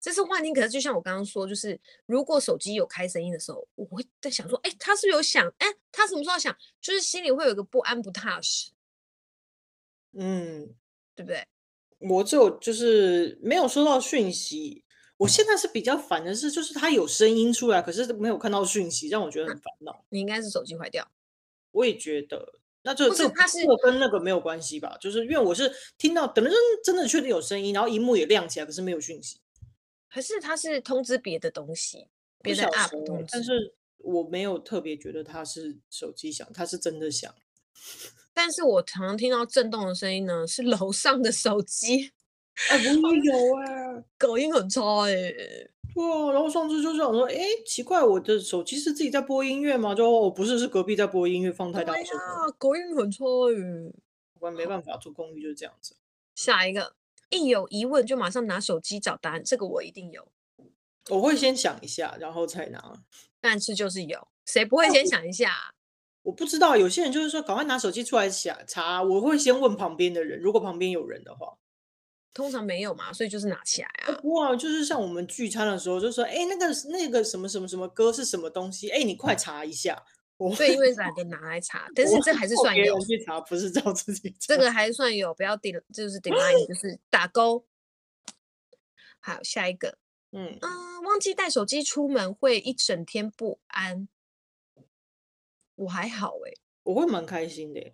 [0.00, 0.52] 这是幻听。
[0.52, 5.50] 可是就像我刚刚说，就是如果手机有开声音的时候，我会在想说，哎，他是不是有响？
[5.58, 6.54] 哎，他什么时候响？
[6.80, 8.72] 就是心里会有一个不安、不踏实。
[10.12, 10.74] 嗯，
[11.14, 11.46] 对不对？
[11.98, 14.84] 我就就是没有收到讯息。
[15.16, 20.04] 我现在是比较烦的是，就是他有声音出来，可是没有看到讯息，让我觉得很烦恼。
[20.10, 21.10] 你应该是手机坏掉。
[21.70, 22.60] 我也觉得。
[22.84, 24.96] 那就这它是跟那个没有关系吧？
[25.00, 29.40] 就是因为我是听到等的真真的确定有声音，然后荧幕也亮起来，可是没有讯息。
[30.12, 32.08] 可是它是通知别的东西，
[32.42, 33.28] 别的 app 通知。
[33.32, 37.34] 但是我没有特别觉得它是手机响，它是真的响。
[38.34, 42.12] 但是我常常听到震动的声音呢，是楼上的手机。
[42.68, 45.12] 哎，不会有啊， 狗音很差哎。
[45.94, 49.94] 对啊，然后上次就想说，哎，奇怪，我的手机是自己在播音乐吗？
[49.94, 52.52] 就哦，不是，是隔壁在播音乐，放太大声了。
[52.58, 53.92] 隔音很差耶。
[54.40, 55.94] 我没办法，住公寓就是这样子。
[56.34, 56.94] 下一个，
[57.30, 60.26] 一有疑问就马上拿手机找答案，这个我一定有。
[61.10, 63.00] 我会先想一下，然后才拿。
[63.40, 65.74] 但是就是有，谁不会先想一下？
[66.24, 69.02] 我不知道，有些人就是说，赶快拿手机出来想查。
[69.02, 71.56] 我会先问旁边的人，如果旁边有人的话，
[72.34, 74.20] 通常没有嘛，所以就是拿起来啊。
[74.24, 78.90] 哇，就是像我们聚餐的时候，就说，哎，那个那个什么什么什么歌是什么东西？
[78.90, 80.04] 哎，你快查一下。
[80.36, 82.98] 我对，因为懒得拿来查， 但是这还是算有。
[83.00, 84.36] 去查不是照自己查。
[84.40, 87.64] 这个还算有，不要顶，就是 decline， 就是打勾。
[89.20, 89.96] 好，下一个，
[90.32, 94.08] 嗯嗯，忘记带手机出门会一整天不安。
[95.76, 97.92] 我还好哎，我会蛮开心的，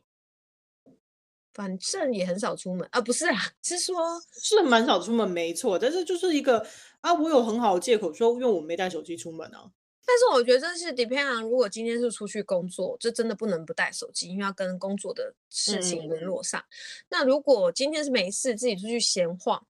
[1.60, 6.66] 反正也很少出门啊，不是啊， 是说，是蛮少出门，没错，但是就是一个
[7.02, 9.70] 啊，我有很好的借口说，因为我没带手机出门啊。
[10.06, 16.58] 但是我觉得这是 depend on，如果今天是出去工作，这真的不能不带手机，因为要跟工作的事情联络上。
[16.58, 16.72] 嗯、
[17.10, 19.66] 那如果今天是没事，自己出去闲晃，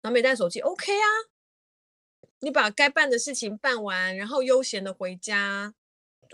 [0.00, 1.06] 然后没带手机，OK 啊，
[2.38, 5.74] 你把该办的事情办完，然后悠闲的回家。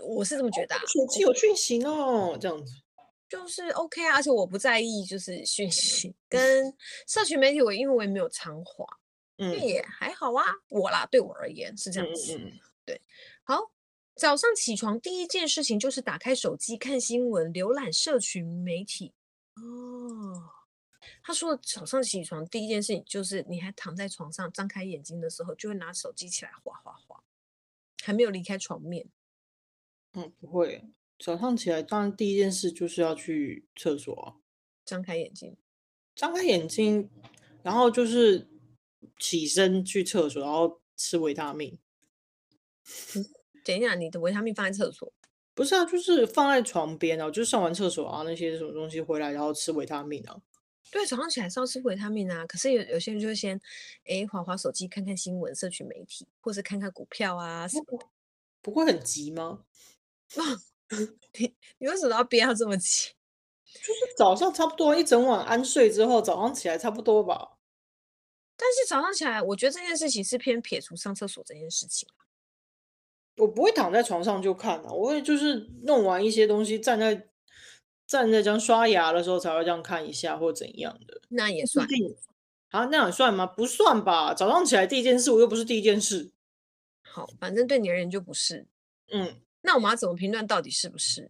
[0.03, 2.73] 我是这么觉得、啊，手机有讯息哦，这样子
[3.29, 6.75] 就是 OK 啊，而且我不在意，就是讯息跟
[7.07, 8.85] 社群媒体，我因为我也没有常滑，
[9.37, 12.99] 嗯，也还好啊，我啦，对我而言是这样子，嗯，对，
[13.43, 13.71] 好，
[14.15, 19.13] 早上起床第一件事情就是打开手机看新闻，浏览社群媒体。
[19.55, 20.49] 哦，
[21.21, 27.23] 他说早上起床第一件事情就是你还躺在床上，张开眼睛的时候就会拿手机起来滑滑滑，
[28.01, 29.07] 还没有离开床面。
[30.13, 30.83] 嗯，不会。
[31.19, 34.35] 早上起来，当然第一件事就是要去厕所啊。
[34.85, 35.57] 张开眼睛，
[36.15, 37.09] 张开眼睛，
[37.61, 38.47] 然后就是
[39.19, 41.77] 起身去厕所，然后吃维他命。
[43.63, 45.11] 等一下，你的维他命放在厕所？
[45.53, 50.41] 不是啊，就是放在床边啊，就是上完厕所啊，那些什么东西回来，然后吃维他命啊。
[50.89, 52.47] 对，早上起来是要吃维他命啊。
[52.47, 53.59] 可是有有些人就会先，
[54.05, 58.09] 哎，滑滑手机，看看新闻、社群媒体，或是看看股票啊什么。
[58.61, 59.65] 不会很急吗？
[61.37, 63.11] 你你为什么要憋到这么急？
[63.71, 67.57] 就是早上差不多一整晚安睡之后，早上起来差不多吧。
[68.57, 72.09] 但是早上起来，我觉得这件事情是偏撇除上厕所这件事情。
[73.37, 77.29] 我不会躺在床上就看啊，我会就是弄完一些东西，站在
[78.05, 81.21] 站在这样刷牙的时候才会这样看一下或怎样的。
[81.29, 81.87] 那也算
[82.71, 82.85] 啊？
[82.91, 83.45] 那样算吗？
[83.45, 84.33] 不算吧。
[84.33, 86.31] 早上起来第一件事，我又不是第一件事。
[87.01, 88.67] 好，反正对你而言就不是。
[89.11, 89.39] 嗯。
[89.61, 91.29] 那我们要怎么评断到底是不是？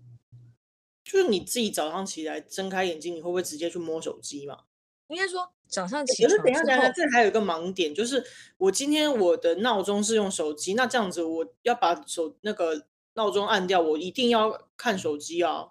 [1.04, 4.60] 就是你自己早上起来睁开眼睛，你会不会直接去摸手机嘛？
[5.08, 6.30] 应该说早上起床。
[6.30, 8.24] 可是等一下，等一下，这还有一个盲点，就是
[8.58, 15.70] 我今天我的闹钟是用手机，那这样子我要把手那个闹钟按掉，我一定要看手机啊。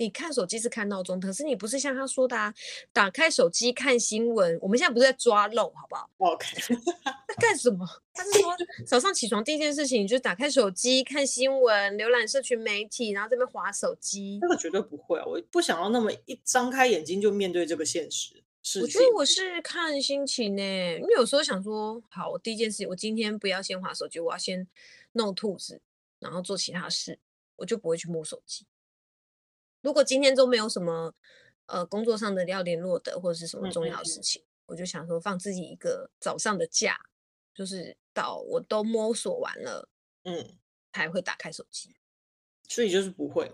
[0.00, 2.52] 你看手机是看闹钟，可是你不是像他说的啊，
[2.90, 4.58] 打开手机看新闻。
[4.62, 6.46] 我们现在不是在抓漏，好不好？OK。
[7.28, 7.86] 那干什么？
[8.14, 8.56] 他是说
[8.88, 14.38] 早上起床第一件事情就是打开手机看新闻、浏览社群媒体，然后这边划手机。
[14.40, 15.24] 那个绝对不会啊！
[15.26, 18.42] 我不想要那么一张开眼睛就面对这个现实。
[18.80, 24.66] 我觉得我是看心情呢，因为有时候想说，好，我第一件事情，我今天不要先划手机，我要先
[25.12, 25.82] 弄兔子，
[26.20, 27.18] 然后做其他事，
[27.56, 28.64] 我就不会去摸手机。
[29.80, 31.14] 如果今天都没有什么
[31.66, 34.44] 呃工作上的要联络的或者是什么重要的事情，嗯。
[34.44, 36.96] 嗯嗯，我就想说放自己一个早上的假，
[37.52, 39.88] 就是到我都摸索完了，
[40.22, 40.58] 嗯，
[40.92, 41.96] 才会打开手机。
[42.68, 43.50] 所以就是不会，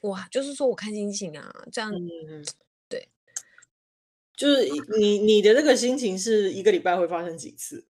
[0.00, 2.42] 哇，就是说我看心情啊，这样，嗯、
[2.88, 3.10] 对，
[4.34, 4.66] 就是
[4.98, 7.86] 你你的那个心情是一个礼拜会发生几次？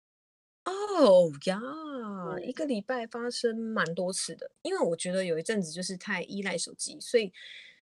[0.65, 1.61] 哦呀。
[2.43, 7.33] 一个礼拜发生蛮多次的，因为我觉得有一阵子就是太依赖手机，所以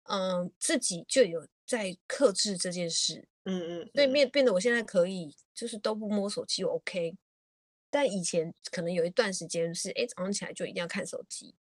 [0.05, 3.26] 嗯、呃，自己就有在克制这件事。
[3.44, 7.16] 嗯嗯，嗯，所以变变得我现在可以就是都不摸手机，OK。
[7.88, 11.55] 但以前可能有一段时间是，哎，早上起来就一定要看手机。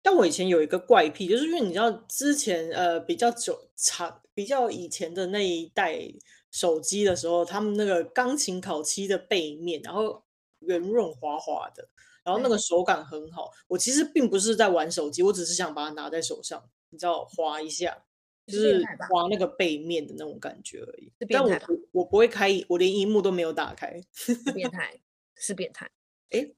[0.00, 6.00] 但我以前有一个怪癖，就是因为你知道之前呃比较久长比较以前的那一代
[6.50, 10.22] 手机的时候，他们那个钢琴烤漆的背面，然后
[10.66, 11.88] 圆润滑滑的。
[12.24, 18.04] 然后那个手感很好，我其实并不是在玩手机，我只是想把它拿在手上，你知道，滑一下，
[18.48, 21.12] 就是滑那个背面的那种感觉而已。
[21.28, 21.56] 但我
[21.92, 24.02] 我不会开，我连荧幕都没有打开。
[24.12, 25.00] 是变 态，
[25.36, 25.88] 是变态，
[26.30, 26.50] 哎，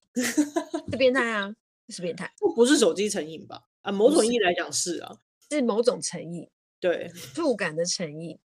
[0.90, 1.55] 是变态啊，
[1.90, 2.33] 是变态。
[2.57, 3.68] 不是手机成瘾吧？
[3.83, 5.18] 啊，某种意义来讲是啊，
[5.51, 6.49] 是某种成瘾，
[6.81, 8.38] 对，触感的成瘾，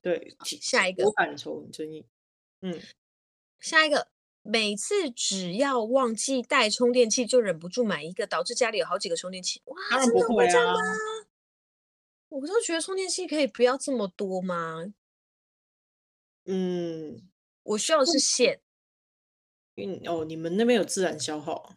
[0.00, 0.34] 对。
[0.42, 2.02] 下一个，我感成成瘾，
[2.62, 2.80] 嗯，
[3.60, 4.11] 下一个。
[4.42, 9.62] 每次只要忘记带充电器，就忍不住买一个，导致家里有好几个充电器。
[9.66, 10.28] 哇，当然不会啊！
[10.28, 10.80] 真的会这样吗？
[12.28, 14.92] 我都觉得充电器可以不要这么多吗？
[16.46, 17.28] 嗯，
[17.62, 18.60] 我需要的是线。
[19.76, 21.76] 嗯，哦，你们那边有自然消耗？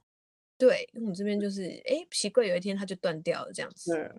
[0.58, 3.94] 对，我们这边就是，哎，奇怪，有一天它就断掉了，这样子。
[3.94, 4.12] 对。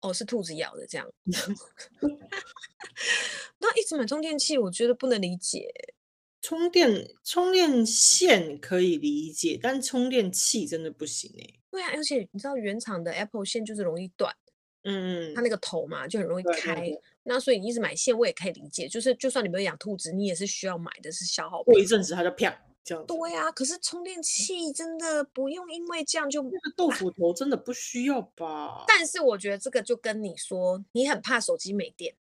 [0.00, 1.08] 哦，是兔子咬的这样。
[3.58, 5.94] 那一直买充电器，我觉得不能理解。
[6.42, 11.60] 充电充电线可以理解，但充电器真的不行哎。
[11.70, 14.34] 对啊，而且你知道原厂的 Apple 线就是容易断，
[14.82, 16.90] 嗯，它那个头嘛就很容易开。
[17.22, 21.72] 那所以你一直买线，我也可以理解，就是就算你没有养兔子，你也是需要买的是消耗品。
[21.72, 22.52] 过一阵子它就啪
[22.82, 23.06] 这样。
[23.06, 26.42] 对啊，可是充电器真的不用因为这样就。
[26.42, 28.84] 那个豆腐头真的不需要吧？
[28.88, 32.16] 但是我觉得这个就跟你说你很怕手机没电，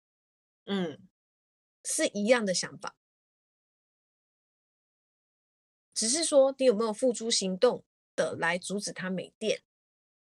[0.68, 1.00] 嗯，
[1.84, 2.96] 是一样的想法。
[6.02, 7.84] 只是说你有没有付诸行动
[8.16, 9.62] 的来阻止它没电？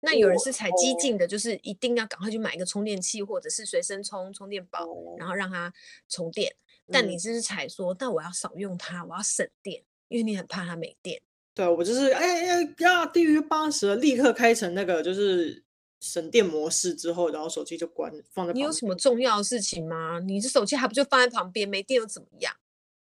[0.00, 5.72] 那有人是采激进的，就是一定要赶快去买一个充电器，或者是随身充充电宝，然后让它
[6.06, 6.54] 充电。
[6.92, 11.22] 但你是采说，但我要少用它，我要省电，因为你很怕它没电。
[11.54, 15.64] 对，我就是哎哎呀，低于八十了，立刻开成那个就是
[16.00, 18.52] 省电模式之后，然后手机就关放在。
[18.52, 20.18] 你有什么重要的事情吗？
[20.18, 22.54] 你这手机还不就放在旁边，没电又怎么样？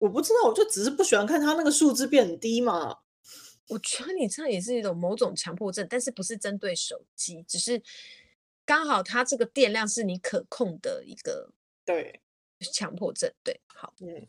[0.02, 3.02] 我不知道，我就只是不喜欢看它那个数字变很低嘛。
[3.68, 7.84] 我觉得你这样也是一种某种强迫症，但是不是针对手机，只是
[8.66, 11.54] 刚好它这个电量是你可控的一个
[11.86, 12.20] 对
[12.74, 13.32] 强迫症。
[13.44, 14.28] 对，好，嗯，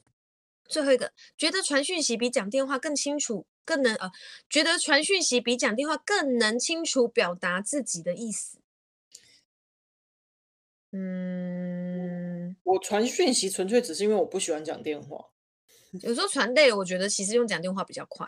[0.67, 4.13] 最后一个觉得传讯息比讲电话更清楚，更能呃，
[4.51, 8.59] 觉得传讯息比讲电话更能清楚表达自己的意思。
[10.93, 15.31] 嗯，我传讯息纯粹只是因为我不喜欢讲电话。
[16.01, 18.27] 有时候传累了，我觉得其实用讲电话比较快。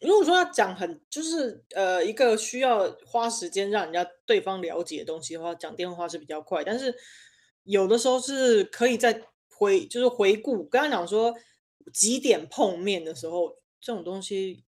[0.00, 6.64] 如果说要讲很就是呃一个需要花时间让人家对方了解的东西的话，讲电话是比较快。
[6.64, 6.92] 但是
[7.62, 11.32] 有的时候是可以在回就是回顾，刚刚讲说
[11.92, 14.64] 几点碰面的时候，这种东西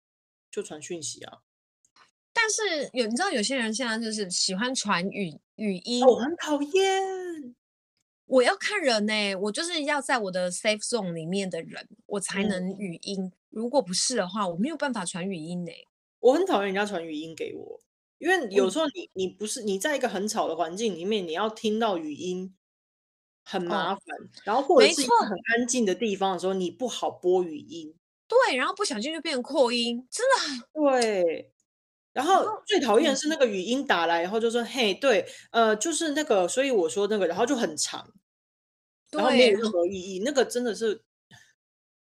[0.51, 1.39] 就传讯息啊。
[2.35, 7.22] 但是有你知道有些人现在就是喜欢传语语音，我很讨厌。
[8.33, 13.25] 我要看人呢、欸，我就是要在我的 safe zone 里面的人，我才能语音。
[13.25, 15.87] 嗯、如果不是的话，我没有办法传语音呢、欸。
[16.19, 17.79] 我很讨厌人家传语音给我，
[18.17, 22.57] 因为有时候你你不是你在一个很吵的环境里面，你要听到语音
[23.45, 23.99] 很麻烦。
[23.99, 27.95] 哦、然后或者是一个很安静的地方的时候，你不好播语音。
[28.27, 30.25] 对，然后不小心就变成扩音，真
[30.57, 30.67] 的。
[30.73, 31.53] 对。
[32.15, 38.11] 然后最讨厌的是那个语音打来，然后就说：“嘿，对，呃，就是那个，所以我说那个，然后就很长。”
[39.13, 41.03] 然后没有任何意义，那个真的是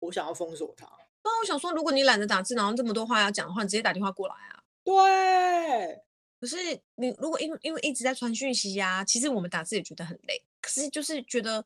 [0.00, 0.86] 我想要封锁他。
[1.22, 4.62] 那我想说，如果你懒得打字，然后这么多话要讲的话，你直接打电话过来啊。
[4.84, 6.02] 对。
[6.38, 6.56] 可是
[6.96, 10.44] 你如果因为因为一直在传讯息呀，其实我们打字也觉得很累。
[10.60, 11.64] 可是就是觉得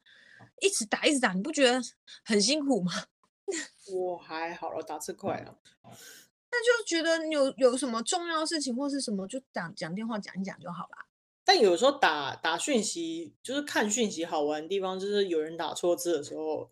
[0.61, 1.83] 一直打一直打，你不觉得
[2.25, 2.93] 很辛苦吗？
[3.93, 5.59] 我还好了，打字快了。
[6.53, 11.07] 那就觉得有有什么重要的事情或是什么，就讲讲电话讲一讲就好了。
[11.51, 16.71] 但有时候打打讯息，就是看讯息好玩的地方，就是有人打错字的时候。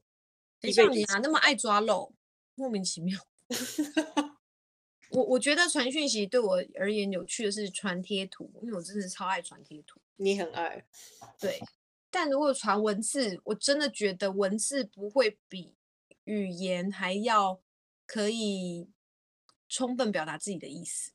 [0.60, 2.14] 谁像你啊，那么爱抓漏，
[2.54, 3.18] 莫名其妙。
[5.10, 10.00] 我我觉得传讯息对我而言有趣的是传贴图，因为我真的超爱传贴图。
[10.14, 10.86] 你很爱。
[11.40, 11.60] 对。
[12.08, 15.74] 但如果传文字，我真的觉得文字不会比
[16.22, 17.60] 语言还要
[18.06, 18.88] 可以
[19.68, 21.10] 充分表达自己的意思。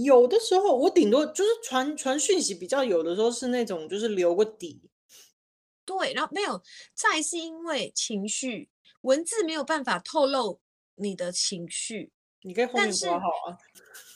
[0.00, 4.80] 有的时候我顶多就是传传讯息，比较有的时候是那种就是留个底，
[5.84, 6.62] 对，然后没有，
[6.94, 8.70] 再是因为情绪
[9.02, 10.60] 文字没有办法透露
[10.94, 13.58] 你的情绪，你可以后面说好啊，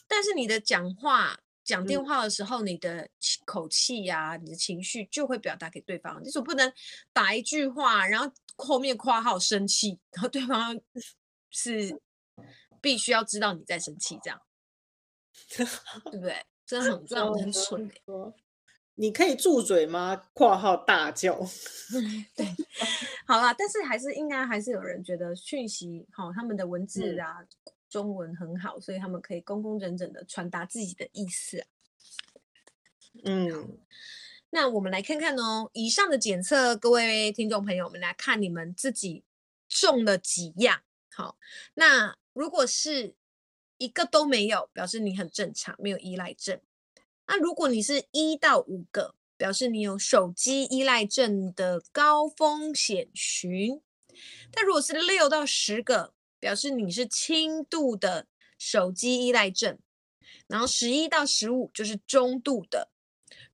[0.09, 3.07] 但是你的讲话讲电话的时候，嗯、你的
[3.45, 6.73] 口气呀、啊，你的情绪就会表达给对方，你总不能
[7.13, 10.81] 打一句话，然后后面括号生气，然后对方
[11.51, 12.01] 是
[12.81, 14.41] 必须要知道你在生气这样。
[15.49, 15.65] 对
[16.19, 16.35] 不对？
[16.67, 18.35] 真的很 这样很蠢的。
[18.99, 20.17] 你可以住嘴吗？
[20.33, 21.39] 括号大叫。
[22.35, 22.47] 对，
[23.27, 27.49] 好啦，但是还是应该还是有人觉得讯息好，他们的文字啊，嗯、
[27.91, 31.67] 中文很好，所以他们可以工工整整的传达自己的意思、啊。
[33.25, 33.79] 嗯，
[34.49, 39.23] 那我们来看看哦，以上的检测，各位听众朋友们来看你们自己
[39.69, 40.81] 中了几样。
[41.13, 41.39] 好，
[41.75, 43.15] 那如果是。
[43.79, 46.61] 一个都没有，表示你很正常，没有依赖症。
[47.27, 53.81] 那如果你是一到五个，表示你有手机依赖症的高风险群。
[54.55, 58.27] 那如果是六到十个，表示你是轻度的
[58.59, 59.79] 手机依赖症，
[60.47, 62.89] 然后十一到十五就是中度的。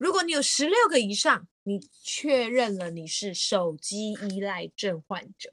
[0.02, 5.52] 如果你有十六个以上，你确认了你是手机依赖症患者。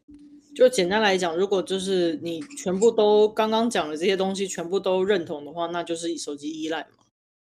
[0.55, 7.05] 就简单来讲，如果就是你全部都刚刚讲的这些东西全部都认同的话，那就是手机依赖嘛。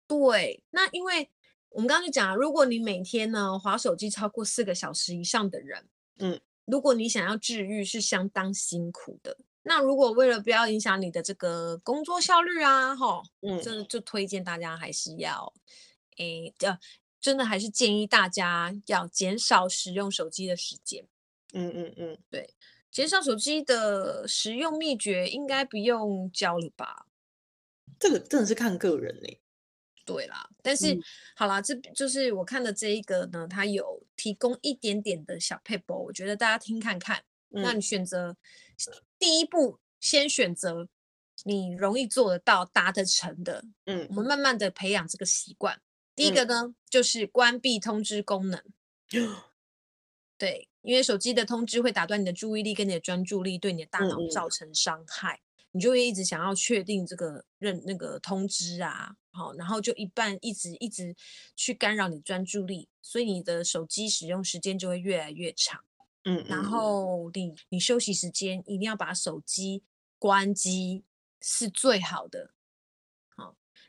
[0.08, 1.28] 对，那因为
[1.70, 5.84] 我们刚刚就讲了，如果你每天呢划手机超过四个小时以上的人，
[6.20, 9.36] 嗯，如果你想要治愈是相当辛苦的。
[9.64, 15.52] 那如果为了不要影响你的这个工作效率啊，哈，嗯，就就推荐大家还是要，
[16.22, 16.78] 诶，呃，
[17.20, 21.08] 真的还是建议大家要减少使用手机的时间。
[21.54, 22.54] 嗯嗯嗯，对。
[22.92, 27.08] 减少手机的使用秘诀应该不用教了吧？
[27.98, 29.42] 这个真的是看个人嘞、欸。
[30.04, 31.02] 对啦，但是、嗯、
[31.36, 37.24] 好啦，这就是我看的这一个呢，它有提供一点点的小撇步，我觉得大家听看看。
[37.52, 38.36] 嗯、那你选择
[39.18, 40.90] 第一步，先选择
[41.46, 43.64] 你容易做得到、达得成的。
[43.86, 45.80] 嗯，我们慢慢的培养这个习惯。
[46.16, 48.64] 第一个呢，嗯、就是关闭通知功能。
[50.38, 50.68] 对。
[50.84, 55.40] 因为手机的通知会打断你的注意力跟你的专注力，对你的大脑造成伤害，
[55.74, 61.16] 你就会一直想要确定这个认那个通知啊，好，然后就一半一直一直
[61.56, 65.84] 去干扰你专注力，所以你的手机使用时间就会越来越长。
[66.24, 69.84] 嗯，嗯，然后你你休息时间一定要把手机
[70.18, 71.04] 关机
[71.40, 72.56] 是最好的，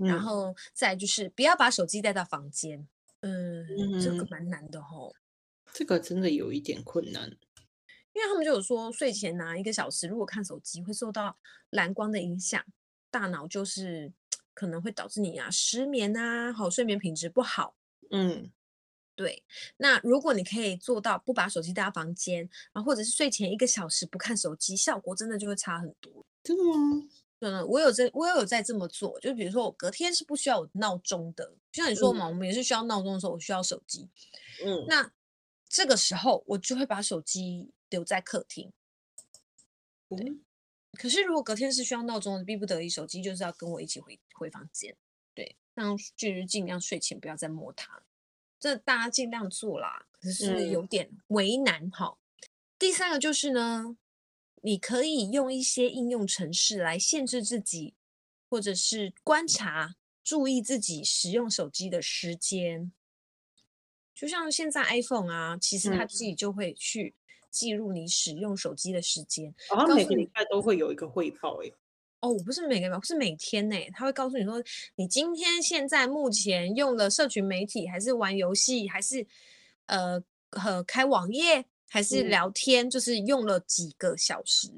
[0.03, 2.87] 好，然后再就是不要把手机带到房间，
[3.21, 5.15] 嗯，嗯，这个蛮难的吼。
[5.73, 7.31] 这个真的有一点困难，
[8.13, 11.39] 因为他们就有说，睡前拿一个小时，如果看手机会受到
[11.71, 12.63] 蓝光的影响，
[13.11, 14.13] 大脑就是
[14.53, 17.75] 可能会导致你啊失眠啊，好，睡眠品质不好。
[18.11, 18.53] 嗯，
[19.17, 19.43] 对。
[19.79, 26.27] 那如果你可以做到不把手机带到房间，然后或者是睡前一个小时不看手机，效果真的就会差很多。
[26.43, 27.09] 真的吗？
[27.69, 29.19] 我有在，我有在这么做。
[29.21, 34.09] 就比如说，我隔天是不需要有闹钟的，就像你说嘛，嗯、我们也是需要闹钟的时候，我需要手机。
[34.65, 35.13] 嗯，那。
[35.75, 38.71] 这个时候我就会把手机留在客厅。
[40.07, 40.45] 对，嗯、
[40.93, 44.95] 可是如果隔天是需要闹钟的，逼不得已，手机就是要跟我一起回回房间。
[45.33, 48.03] 对，那就是尽量睡前不要再摸它。
[48.61, 52.19] 这大家尽量做啦，可是有点为难哈。
[52.19, 53.97] 嗯、第三个就是呢，
[54.63, 57.95] 你可以用一些应用程式来限制自己，
[58.49, 59.95] 或者是观察、
[60.25, 62.91] 注意自己使用手机的时间。
[64.15, 67.15] 就像现在 iPhone 啊，其实它自己就会去
[67.51, 69.53] 记录你使用手机的时间。
[69.69, 71.75] 好像、嗯、每个礼拜都会有一个汇报诶。
[72.21, 74.63] 哦，我不是每个礼拜，是每天呢，他会告诉你说，
[74.95, 79.27] 你今天现在目前用了社群媒体，还是玩游戏，还是
[79.87, 84.69] 呃和开网页，还是聊天，嗯、就是用了几个小时，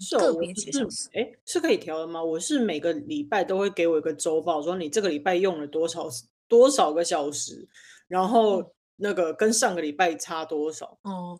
[0.00, 1.10] 是个别几个小时。
[1.12, 2.24] 哎，是可以调的吗？
[2.24, 6.08] 我是每个礼拜都会给我一个周报，说你这个礼拜用了多少
[6.48, 7.68] 多少个小时。
[8.08, 10.98] 然后那个跟上个礼拜差多少？
[11.02, 11.38] 哦，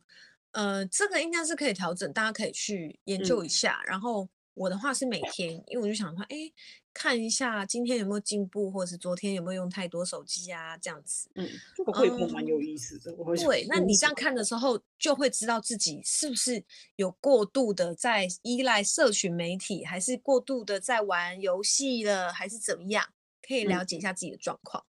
[0.50, 3.80] 呃，这个应该是可以调整，大家可以去研究一下。
[3.84, 6.36] 嗯、然后我的话是每天，因为我就想说，哎，
[6.94, 11.28] 看一下今天有没有进步，或者是昨天有没有用太多手机啊，这样子。
[11.34, 11.46] 嗯，
[11.76, 13.12] 这个会蛮有意思的。
[13.12, 16.64] 嗯、对，那你这样看的时候，就会知道自己是不是
[16.96, 23.06] 有过度的在依赖社群媒体，还是过度的在玩游戏了，还是怎么样？
[23.46, 24.82] 可以了解一下自己的状况。
[24.82, 24.92] 嗯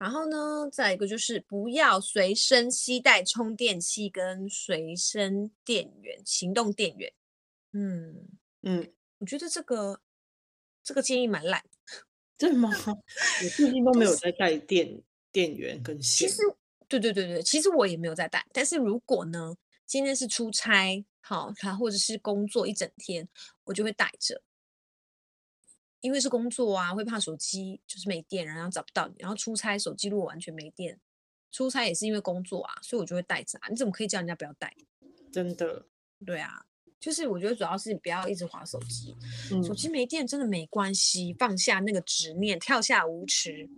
[0.00, 7.12] 然后呢，再一个就是不要随身携带充电器跟随身电源、行动电源。
[7.72, 8.16] 嗯
[8.62, 10.00] 嗯，我觉得这个
[10.82, 11.64] 这个建议蛮烂。
[12.36, 12.70] 真的吗？
[12.86, 16.28] 我最近都没有在带电电源跟线。
[16.28, 16.42] 其实，
[16.88, 18.46] 对对对对，其实我也没有在带。
[18.52, 23.28] 但是如果呢，今天是出差，好，或者是工作一整天，
[23.64, 24.42] 我就会带着。
[26.00, 29.16] 因为是工作啊，会怕手机就是没电，然后找不到你。
[29.18, 30.98] 然后出差手机如果完全没电，
[31.52, 33.68] 出差也是因为工作啊，所以我就会带着啊。
[33.68, 34.74] 你怎么可以叫人家不要带？
[35.30, 35.84] 真的，
[36.24, 36.64] 对啊，
[37.00, 39.16] 就是我觉得主要是你不要一直划手机，
[39.50, 43.68] 嗯、手机没电真的没关系，放下那个执念，跳下舞池。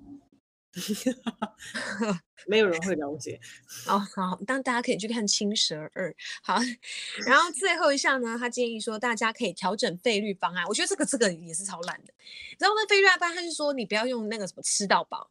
[2.49, 3.39] 没有人会了解。
[3.87, 6.11] 哦，好，当大家可以去看《青蛇二》。
[6.43, 6.59] 好，
[7.27, 10.67] 然后最后一项呢，他建议说大家可以调整费率方案。
[10.67, 12.13] 我觉得这个这个也是超烂的。
[12.59, 15.31] 然后那费率方案，他就说你不要用那个什么吃到饱，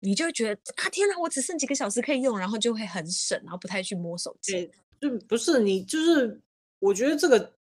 [0.00, 4.70] 你就会觉得啊天哪，我只剩几个小时可以用，然后就会很省，然后不太去摸手机。
[5.00, 6.40] 就不是你，就是
[6.84, 7.54] 我觉得这个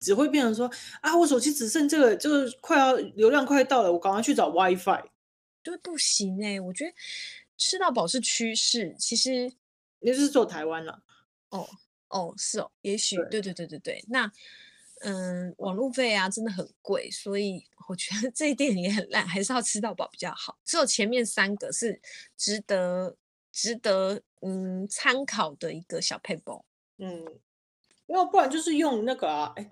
[0.00, 0.70] 只会变成说
[1.00, 5.04] 啊，我手机只剩这个，就是快要流量快到了，我赶快去找 WiFi。
[5.62, 6.92] 对，不行哎，我觉得
[7.56, 8.96] 吃到饱是趋势。
[8.98, 9.52] 其实
[10.00, 11.02] 你是做台湾了，
[11.50, 11.68] 哦
[12.08, 14.04] 哦是哦，也许对对对对对。
[14.08, 14.30] 那
[15.02, 20.58] 嗯，网路费啊真的很贵，所以我觉得这一点也很烂，还是要吃到饱比较好。
[20.64, 22.00] 只有前面三个是
[22.36, 23.16] 值得
[23.52, 26.64] 值得嗯参考的一个小配包。
[26.98, 27.24] 嗯，
[28.12, 29.68] 要不然就是用那个啊，哎，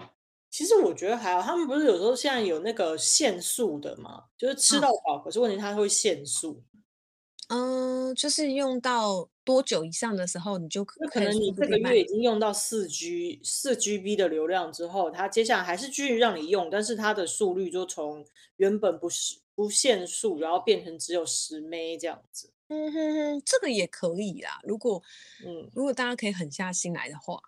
[0.51, 6.63] 其实我觉得还好，他们不是有时候现在有那个限速的嘛，就是吃到饱，可是问题它会限速。
[7.49, 18.25] 嗯，就是用到多久以上的时候，你就可可能你这个月已经用到四 G 四 GB 的流量之后，它接下来还是继续让你用，但是它的速率就从
[18.57, 22.53] 原本不是不限速，然后变成只有十 M 这样子。
[22.69, 24.61] 嗯哼哼，这个也可以啦。
[24.63, 25.03] 如果
[25.45, 27.43] 嗯，如果大家可以狠下心来的话，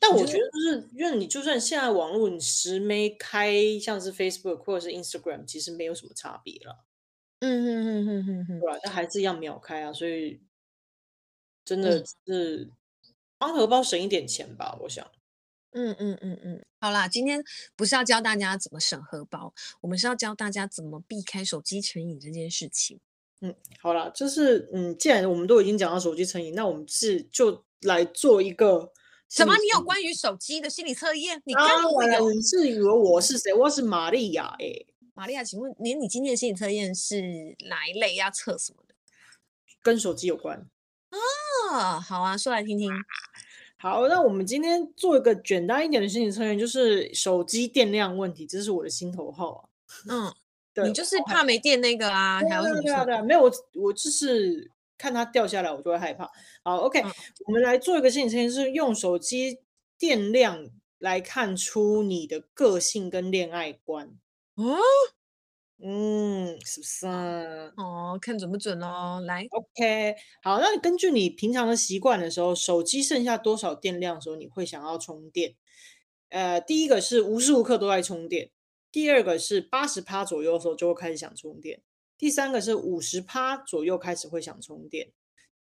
[0.00, 6.84] 但我觉得就是因为你就算现在网络你十没开，像是 Facebook 或者是 Instagram，其实没有什么差别了。
[7.40, 10.40] 嗯嗯嗯嗯嗯嗯，对啊，但还是一样秒开啊，所以
[11.64, 12.70] 真的是
[13.38, 15.06] 帮荷包省一点钱吧，我想。
[15.72, 17.44] 嗯嗯嗯嗯，好啦，今天
[17.76, 22.98] 不是要教大家怎么省荷包，我们是要教大家怎么避开手机成瘾这件事情。
[23.40, 28.92] 嗯，好啦，就是嗯，既然我们都已经讲到手机成瘾，那我们是就来做一个
[29.30, 29.54] 什么？
[29.54, 31.40] 你有关于手机的心理测验？
[31.44, 33.54] 你刚刚你是以为我是谁？
[33.54, 34.66] 我是玛利亚哎。
[35.14, 37.22] 玛利亚，请问您，你今天的心理测验是
[37.68, 38.16] 哪一类？
[38.16, 38.94] 要测什么的？
[39.82, 40.66] 跟手机有关
[41.70, 42.00] 啊。
[42.00, 42.90] 好啊，说来听听。
[43.76, 49.62] 好，那我们今天做一个简单一点的心理测验，就是手机电量问题，这是我的心头号啊。
[50.08, 50.34] 嗯，
[50.74, 52.40] 对，你就是怕没电那个啊？
[52.40, 52.82] 还有什么？
[52.82, 54.70] 对啊，对啊，没有，我我就是
[55.00, 56.30] 看它掉下来，我就会害怕。
[56.62, 57.10] 好，OK，嗯，
[57.46, 59.60] 我们来做一个心理测验，是用手机
[59.98, 64.18] 电量来看出你的个性跟恋爱观。
[64.56, 64.76] 哦，
[65.82, 67.72] 嗯，是不是啊？
[67.78, 69.22] 哦，看准不准哦。
[69.24, 75.54] 来，OK，好，那根据你平常的习惯的时候，手机剩下多少电量的时候，你会想要充电？
[76.28, 78.50] 呃，第一个是无时无刻都在充电，
[78.92, 81.80] 第二个是八十趴左右的时候就会开始想充电，
[82.20, 85.10] 第三个是五十趴左右开始会想充电，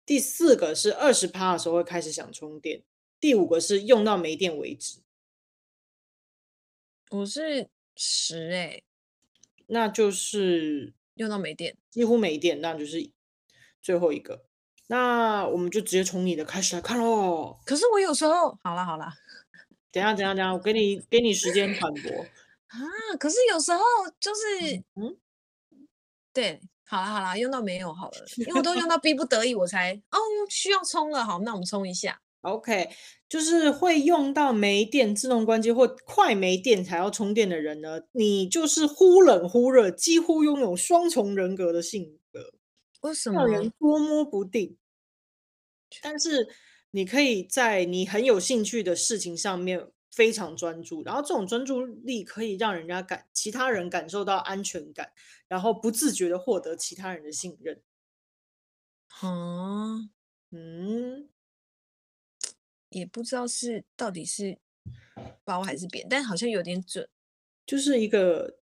[0.05, 2.83] 第四个是二十趴的时候会开始想充电，
[3.21, 4.99] 第五个是用到没电为止。
[7.11, 7.69] 我是。
[7.95, 8.83] 十哎、欸，
[9.67, 13.11] 那就是用到没电，几乎没电，那就是
[13.81, 14.45] 最后一个。
[14.87, 17.59] 那我们就直接从你的开始来看喽。
[17.65, 19.13] 可是我有时候，好了好了，
[19.91, 22.25] 等下等下等下，我给你给你时间反驳
[22.67, 22.79] 啊。
[23.19, 23.83] 可是有时候
[24.19, 25.15] 就是，嗯，
[26.34, 30.17] 对，好了好了，用到没有好了，因为我都用 到逼不得已我才哦
[30.49, 32.21] 需要充了，好，那我们充一下。
[32.41, 32.89] OK，
[33.29, 42.53] 就是会用到没电、自动关机或快没电才要充电的人呢，你就是忽冷忽热，几乎拥有双重人格的性格。
[43.01, 43.45] 为什么？
[43.45, 44.75] 让人捉摸不定。
[46.01, 46.47] 但是
[46.91, 55.12] 你可以在你很有兴趣的事情上面非常专注，然后这种专注力可以让人家感其他人感受到安全感，
[55.47, 57.82] 然后不自觉的获得其他人的信任。
[59.22, 60.09] 啊，
[60.51, 61.30] 嗯。
[62.89, 64.59] 也不知道是到底是
[65.45, 67.07] 包还是扁，但好像有点准，
[67.66, 68.59] 就是一个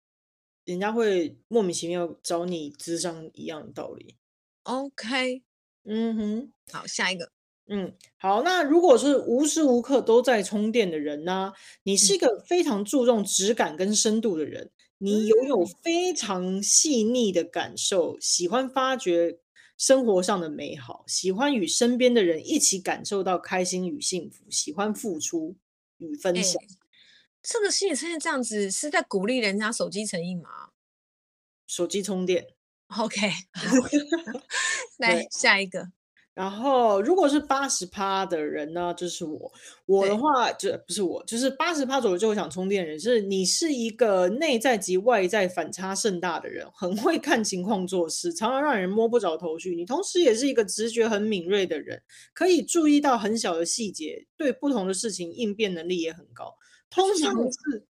[0.64, 4.16] 人家会莫名其妙找你咨商一样的道理。
[4.62, 5.42] OK，
[5.82, 7.32] 嗯哼，好，下一个，
[7.66, 11.52] 嗯，好，那如果是无时无刻都在充电的人呢？
[11.84, 19.38] 你是一个非常注重质感跟深度的人，嗯、你拥有非常细腻的感受，喜欢发掘。
[19.76, 25.56] 生活上的美好，喜欢与身边的人一起感受到开心与幸福，喜欢付出
[25.98, 26.62] 与分享。
[26.62, 26.68] 欸、
[27.42, 30.68] 这个心理测验这样子是在鼓励人家手机成瘾吗？
[31.66, 32.46] 手机充电。
[32.96, 33.28] OK，
[34.98, 35.88] 来下一个。
[36.34, 39.52] 然后，如果是八十趴的人呢，就是我。
[39.86, 42.98] 我的话，就不是我，就是八十趴左右就会想充电的人。
[42.98, 49.76] 是你是一个内在及外在反差甚大的人，很会看情况做事，常常让人摸不着头绪。
[49.76, 56.56] 你同时也是一个直觉很敏锐的人，可以注意到很小的细节，对不同的事情应变能力也很高。
[56.90, 57.86] 通常是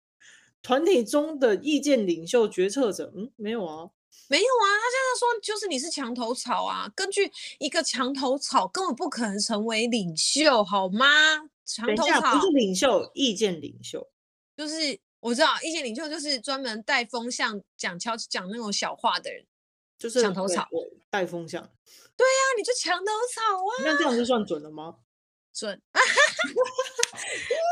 [0.62, 3.12] 团体中的意见领袖、决策者。
[3.16, 3.90] 嗯，没有啊。
[4.32, 6.90] 没有啊，他现在说就是你是墙头草啊。
[6.96, 11.06] 根据一个墙头草根本不可能成为领袖，好吗？
[11.66, 14.10] 墙头草不是领袖，意见领袖
[14.56, 19.44] 就是我知道，意见领袖就是专门带风向、讲悄讲那种小话的人，
[19.98, 20.66] 就是墙头草
[21.10, 21.62] 带风向。
[22.16, 23.84] 对呀、啊，你就墙头草啊。
[23.84, 24.96] 那这样就算准了吗？
[25.52, 25.78] 准。
[25.92, 26.00] 你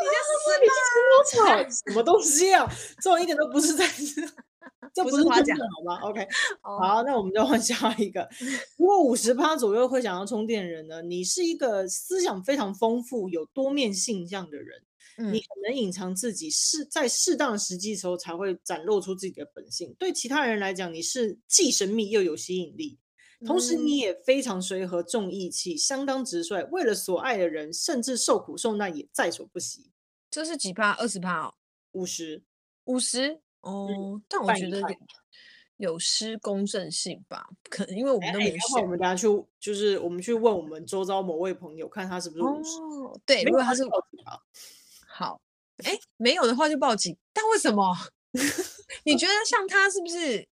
[0.04, 2.70] 这是墙头草，什么东西啊？
[3.00, 3.88] 这种一点都不是在。
[4.94, 6.26] 这不是夸奖好吗？OK，
[6.60, 8.28] 好，那我们就换下一个。
[8.76, 11.02] 如果五十趴左右会想要充电的人呢？
[11.02, 14.82] 你是一个思想非常丰富、有多面性向的人，
[15.18, 19.94] 嗯、你很能隐藏自己，是在适当的时机的时候才会展露出自己的本性。
[19.98, 22.98] 对其他人来讲，你是既神秘又有吸引力，
[23.46, 29.90] 同时你也非常随和、重义气、相当直率，为了所爱的人，甚至受苦受难也在所不惜。
[30.30, 30.92] 这是几趴？
[30.92, 31.54] 二十趴哦？
[31.92, 32.42] 五十？
[32.84, 33.40] 五十？
[33.60, 34.80] 哦，嗯、但我觉得。
[35.76, 37.42] 有失公正性吧？
[37.70, 38.82] 可能因为我们都没选。
[38.82, 39.26] 我们等下去，
[39.58, 42.42] 就是我们去问我们周遭某位朋友，看他是不是。
[42.44, 43.82] 哦，对，如果他是
[45.08, 45.40] 好，
[45.82, 47.16] 哎， 没有的话就报警。
[47.32, 47.96] 但为什么？
[49.06, 50.46] 你 觉得像他是不是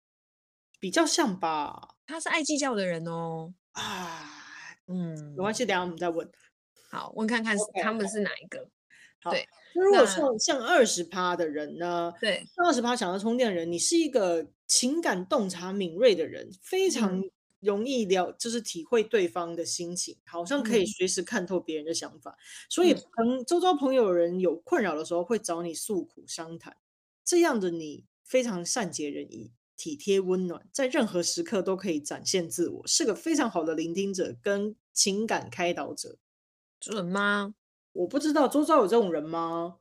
[0.80, 1.96] 比较像吧？
[2.06, 3.52] 他是爱计较的人哦。
[3.72, 4.32] 啊，
[4.86, 6.26] 嗯，没关系，等下我们再问。
[6.90, 8.66] 好，问看看他们是哪一个。
[9.20, 9.46] 好，对。
[9.74, 12.12] 那如果像像二十趴的人呢？
[12.20, 17.22] 对，二十趴想要充电的人，你是一个情感洞察敏锐的人，非常
[17.60, 22.30] 容易了，嗯、就是体会对方的心情，好像可以随时看透别人的想法。
[22.30, 26.76] 嗯、所以，朋周遭朋友人有困扰的时候，会找你诉苦商谈。
[27.24, 36.16] 这样的你非常善解人意、体贴温暖，在任何时刻都可以展现自我，是个非常好的聆听者跟情感开导者。
[36.80, 37.54] 准吗？
[37.92, 39.76] 我不知道周遭有这种人吗？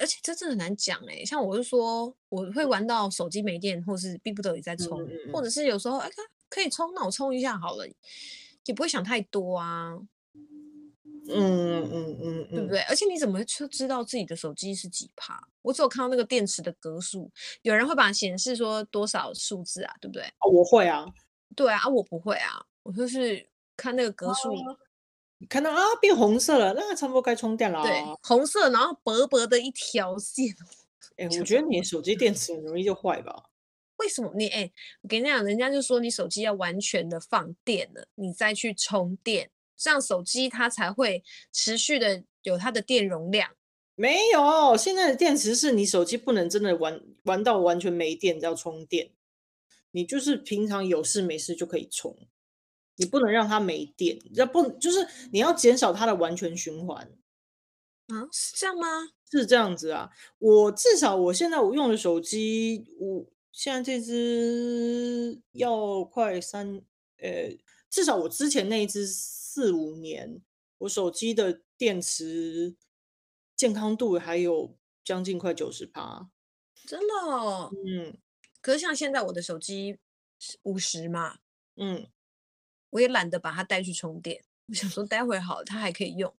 [0.00, 1.24] 而且这真的很难讲哎。
[1.24, 6.08] 像我是说，我会玩到手机没电，或是逼不得已在充，嗯嗯、或者是有时候哎，
[6.48, 7.84] 可以充，那我充一下好了，
[8.66, 9.98] 也不会想太多啊。
[11.30, 12.80] 嗯嗯嗯，嗯对不对？
[12.82, 15.38] 而且你怎么就知道自己的手机是几趴？
[15.62, 17.30] 我只有看到那个电池的格数，
[17.62, 20.22] 有人会把它显示说多少数字啊，对不对？
[20.40, 21.04] 哦，我会啊。
[21.56, 23.46] 对啊，我不会啊，我就是
[23.76, 24.52] 看那个格数。
[24.54, 24.78] 哦
[25.38, 27.82] 你看到啊，变红色了，那差不多该充电了。
[27.82, 30.46] 对，红色，然后薄薄的一条线。
[31.16, 33.44] 哎、欸，我觉得你的手机电池很容易就坏吧？
[33.96, 34.48] 为什么你？
[34.48, 34.72] 哎、欸，
[35.02, 43.50] 我跟你讲，人家就说你手机要完全的放电了，你再去充电，这样手机它才会持续的有它的电容量。
[43.96, 49.10] 没有，现在的电池是你手机不能真的玩玩到完全没电要充电，
[49.90, 52.16] 你就是平常有事没事就可以充。
[52.98, 57.10] 你不能让它没电，要不就是你要减少它的完全循环
[58.08, 58.28] 啊？
[58.32, 58.86] 是这样吗？
[59.30, 60.10] 是这样子啊。
[60.38, 66.82] 我至少我现在我用的手机，我现在这只要快三，
[67.18, 67.56] 呃，
[67.88, 70.42] 至少我之前那一只四五年，
[70.78, 72.76] 我手机的电池
[73.54, 76.30] 健康度还有将近快九十趴。
[76.86, 77.70] 真的哦？
[77.86, 78.16] 嗯。
[78.60, 79.98] 可是像现在我的手机
[80.62, 81.38] 五十嘛，
[81.76, 82.08] 嗯。
[82.90, 86.32] 我也懒得把它带去充电，我想说待会好了，它还可以用。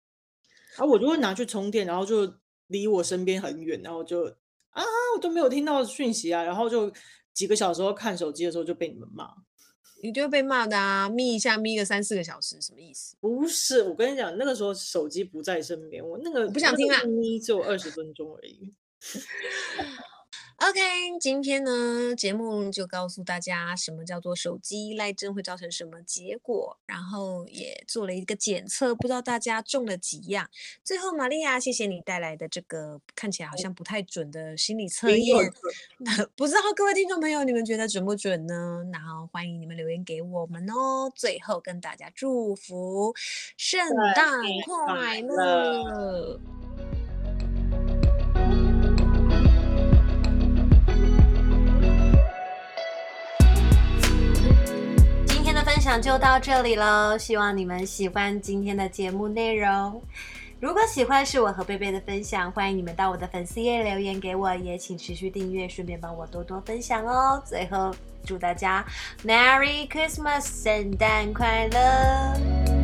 [0.76, 2.34] 啊，我就会拿去充电，然后就
[2.68, 4.26] 离我身边很远，然后就
[4.70, 4.82] 啊，
[5.14, 6.92] 我都没有听到讯息啊，然后就
[7.34, 9.28] 几个小时后看手机的时候就被你们骂，
[10.02, 13.16] 你就会被骂的啊，眯一下眯个三四个小时，什么意思？
[13.20, 18.72] 不是，我跟你讲，那个时候手机不在身边，我那个我不想听啊，眯只有二十分钟而已。
[20.58, 20.80] OK，
[21.20, 30.50] 今天呢，节目就告诉大家什么叫做手机依赖症会造成什么结果，然后也做了一个检测，不知道大家中了几样。
[30.82, 35.52] 最后，玛利亚，谢谢你带来的这个看起来好像不太准的心理测验，
[36.34, 38.84] 不知道各位听众朋友你们觉得准不准呢？
[38.92, 41.08] 然后欢迎你们留言给我们哦。
[41.14, 43.14] 最后跟大家祝福
[43.56, 43.80] 圣
[44.16, 46.40] 诞快乐。
[55.88, 60.02] 享就到这里喽，希望你们喜欢今天的节目内容。
[60.60, 67.42] 如果喜欢是我和贝贝的分享，欢迎你们到我的粉丝页留言给我，也请持续订阅，顺便帮我多多分享哦。
[67.42, 67.90] 最后
[68.22, 68.84] 祝大家
[69.24, 72.77] Merry Christmas，圣诞快乐！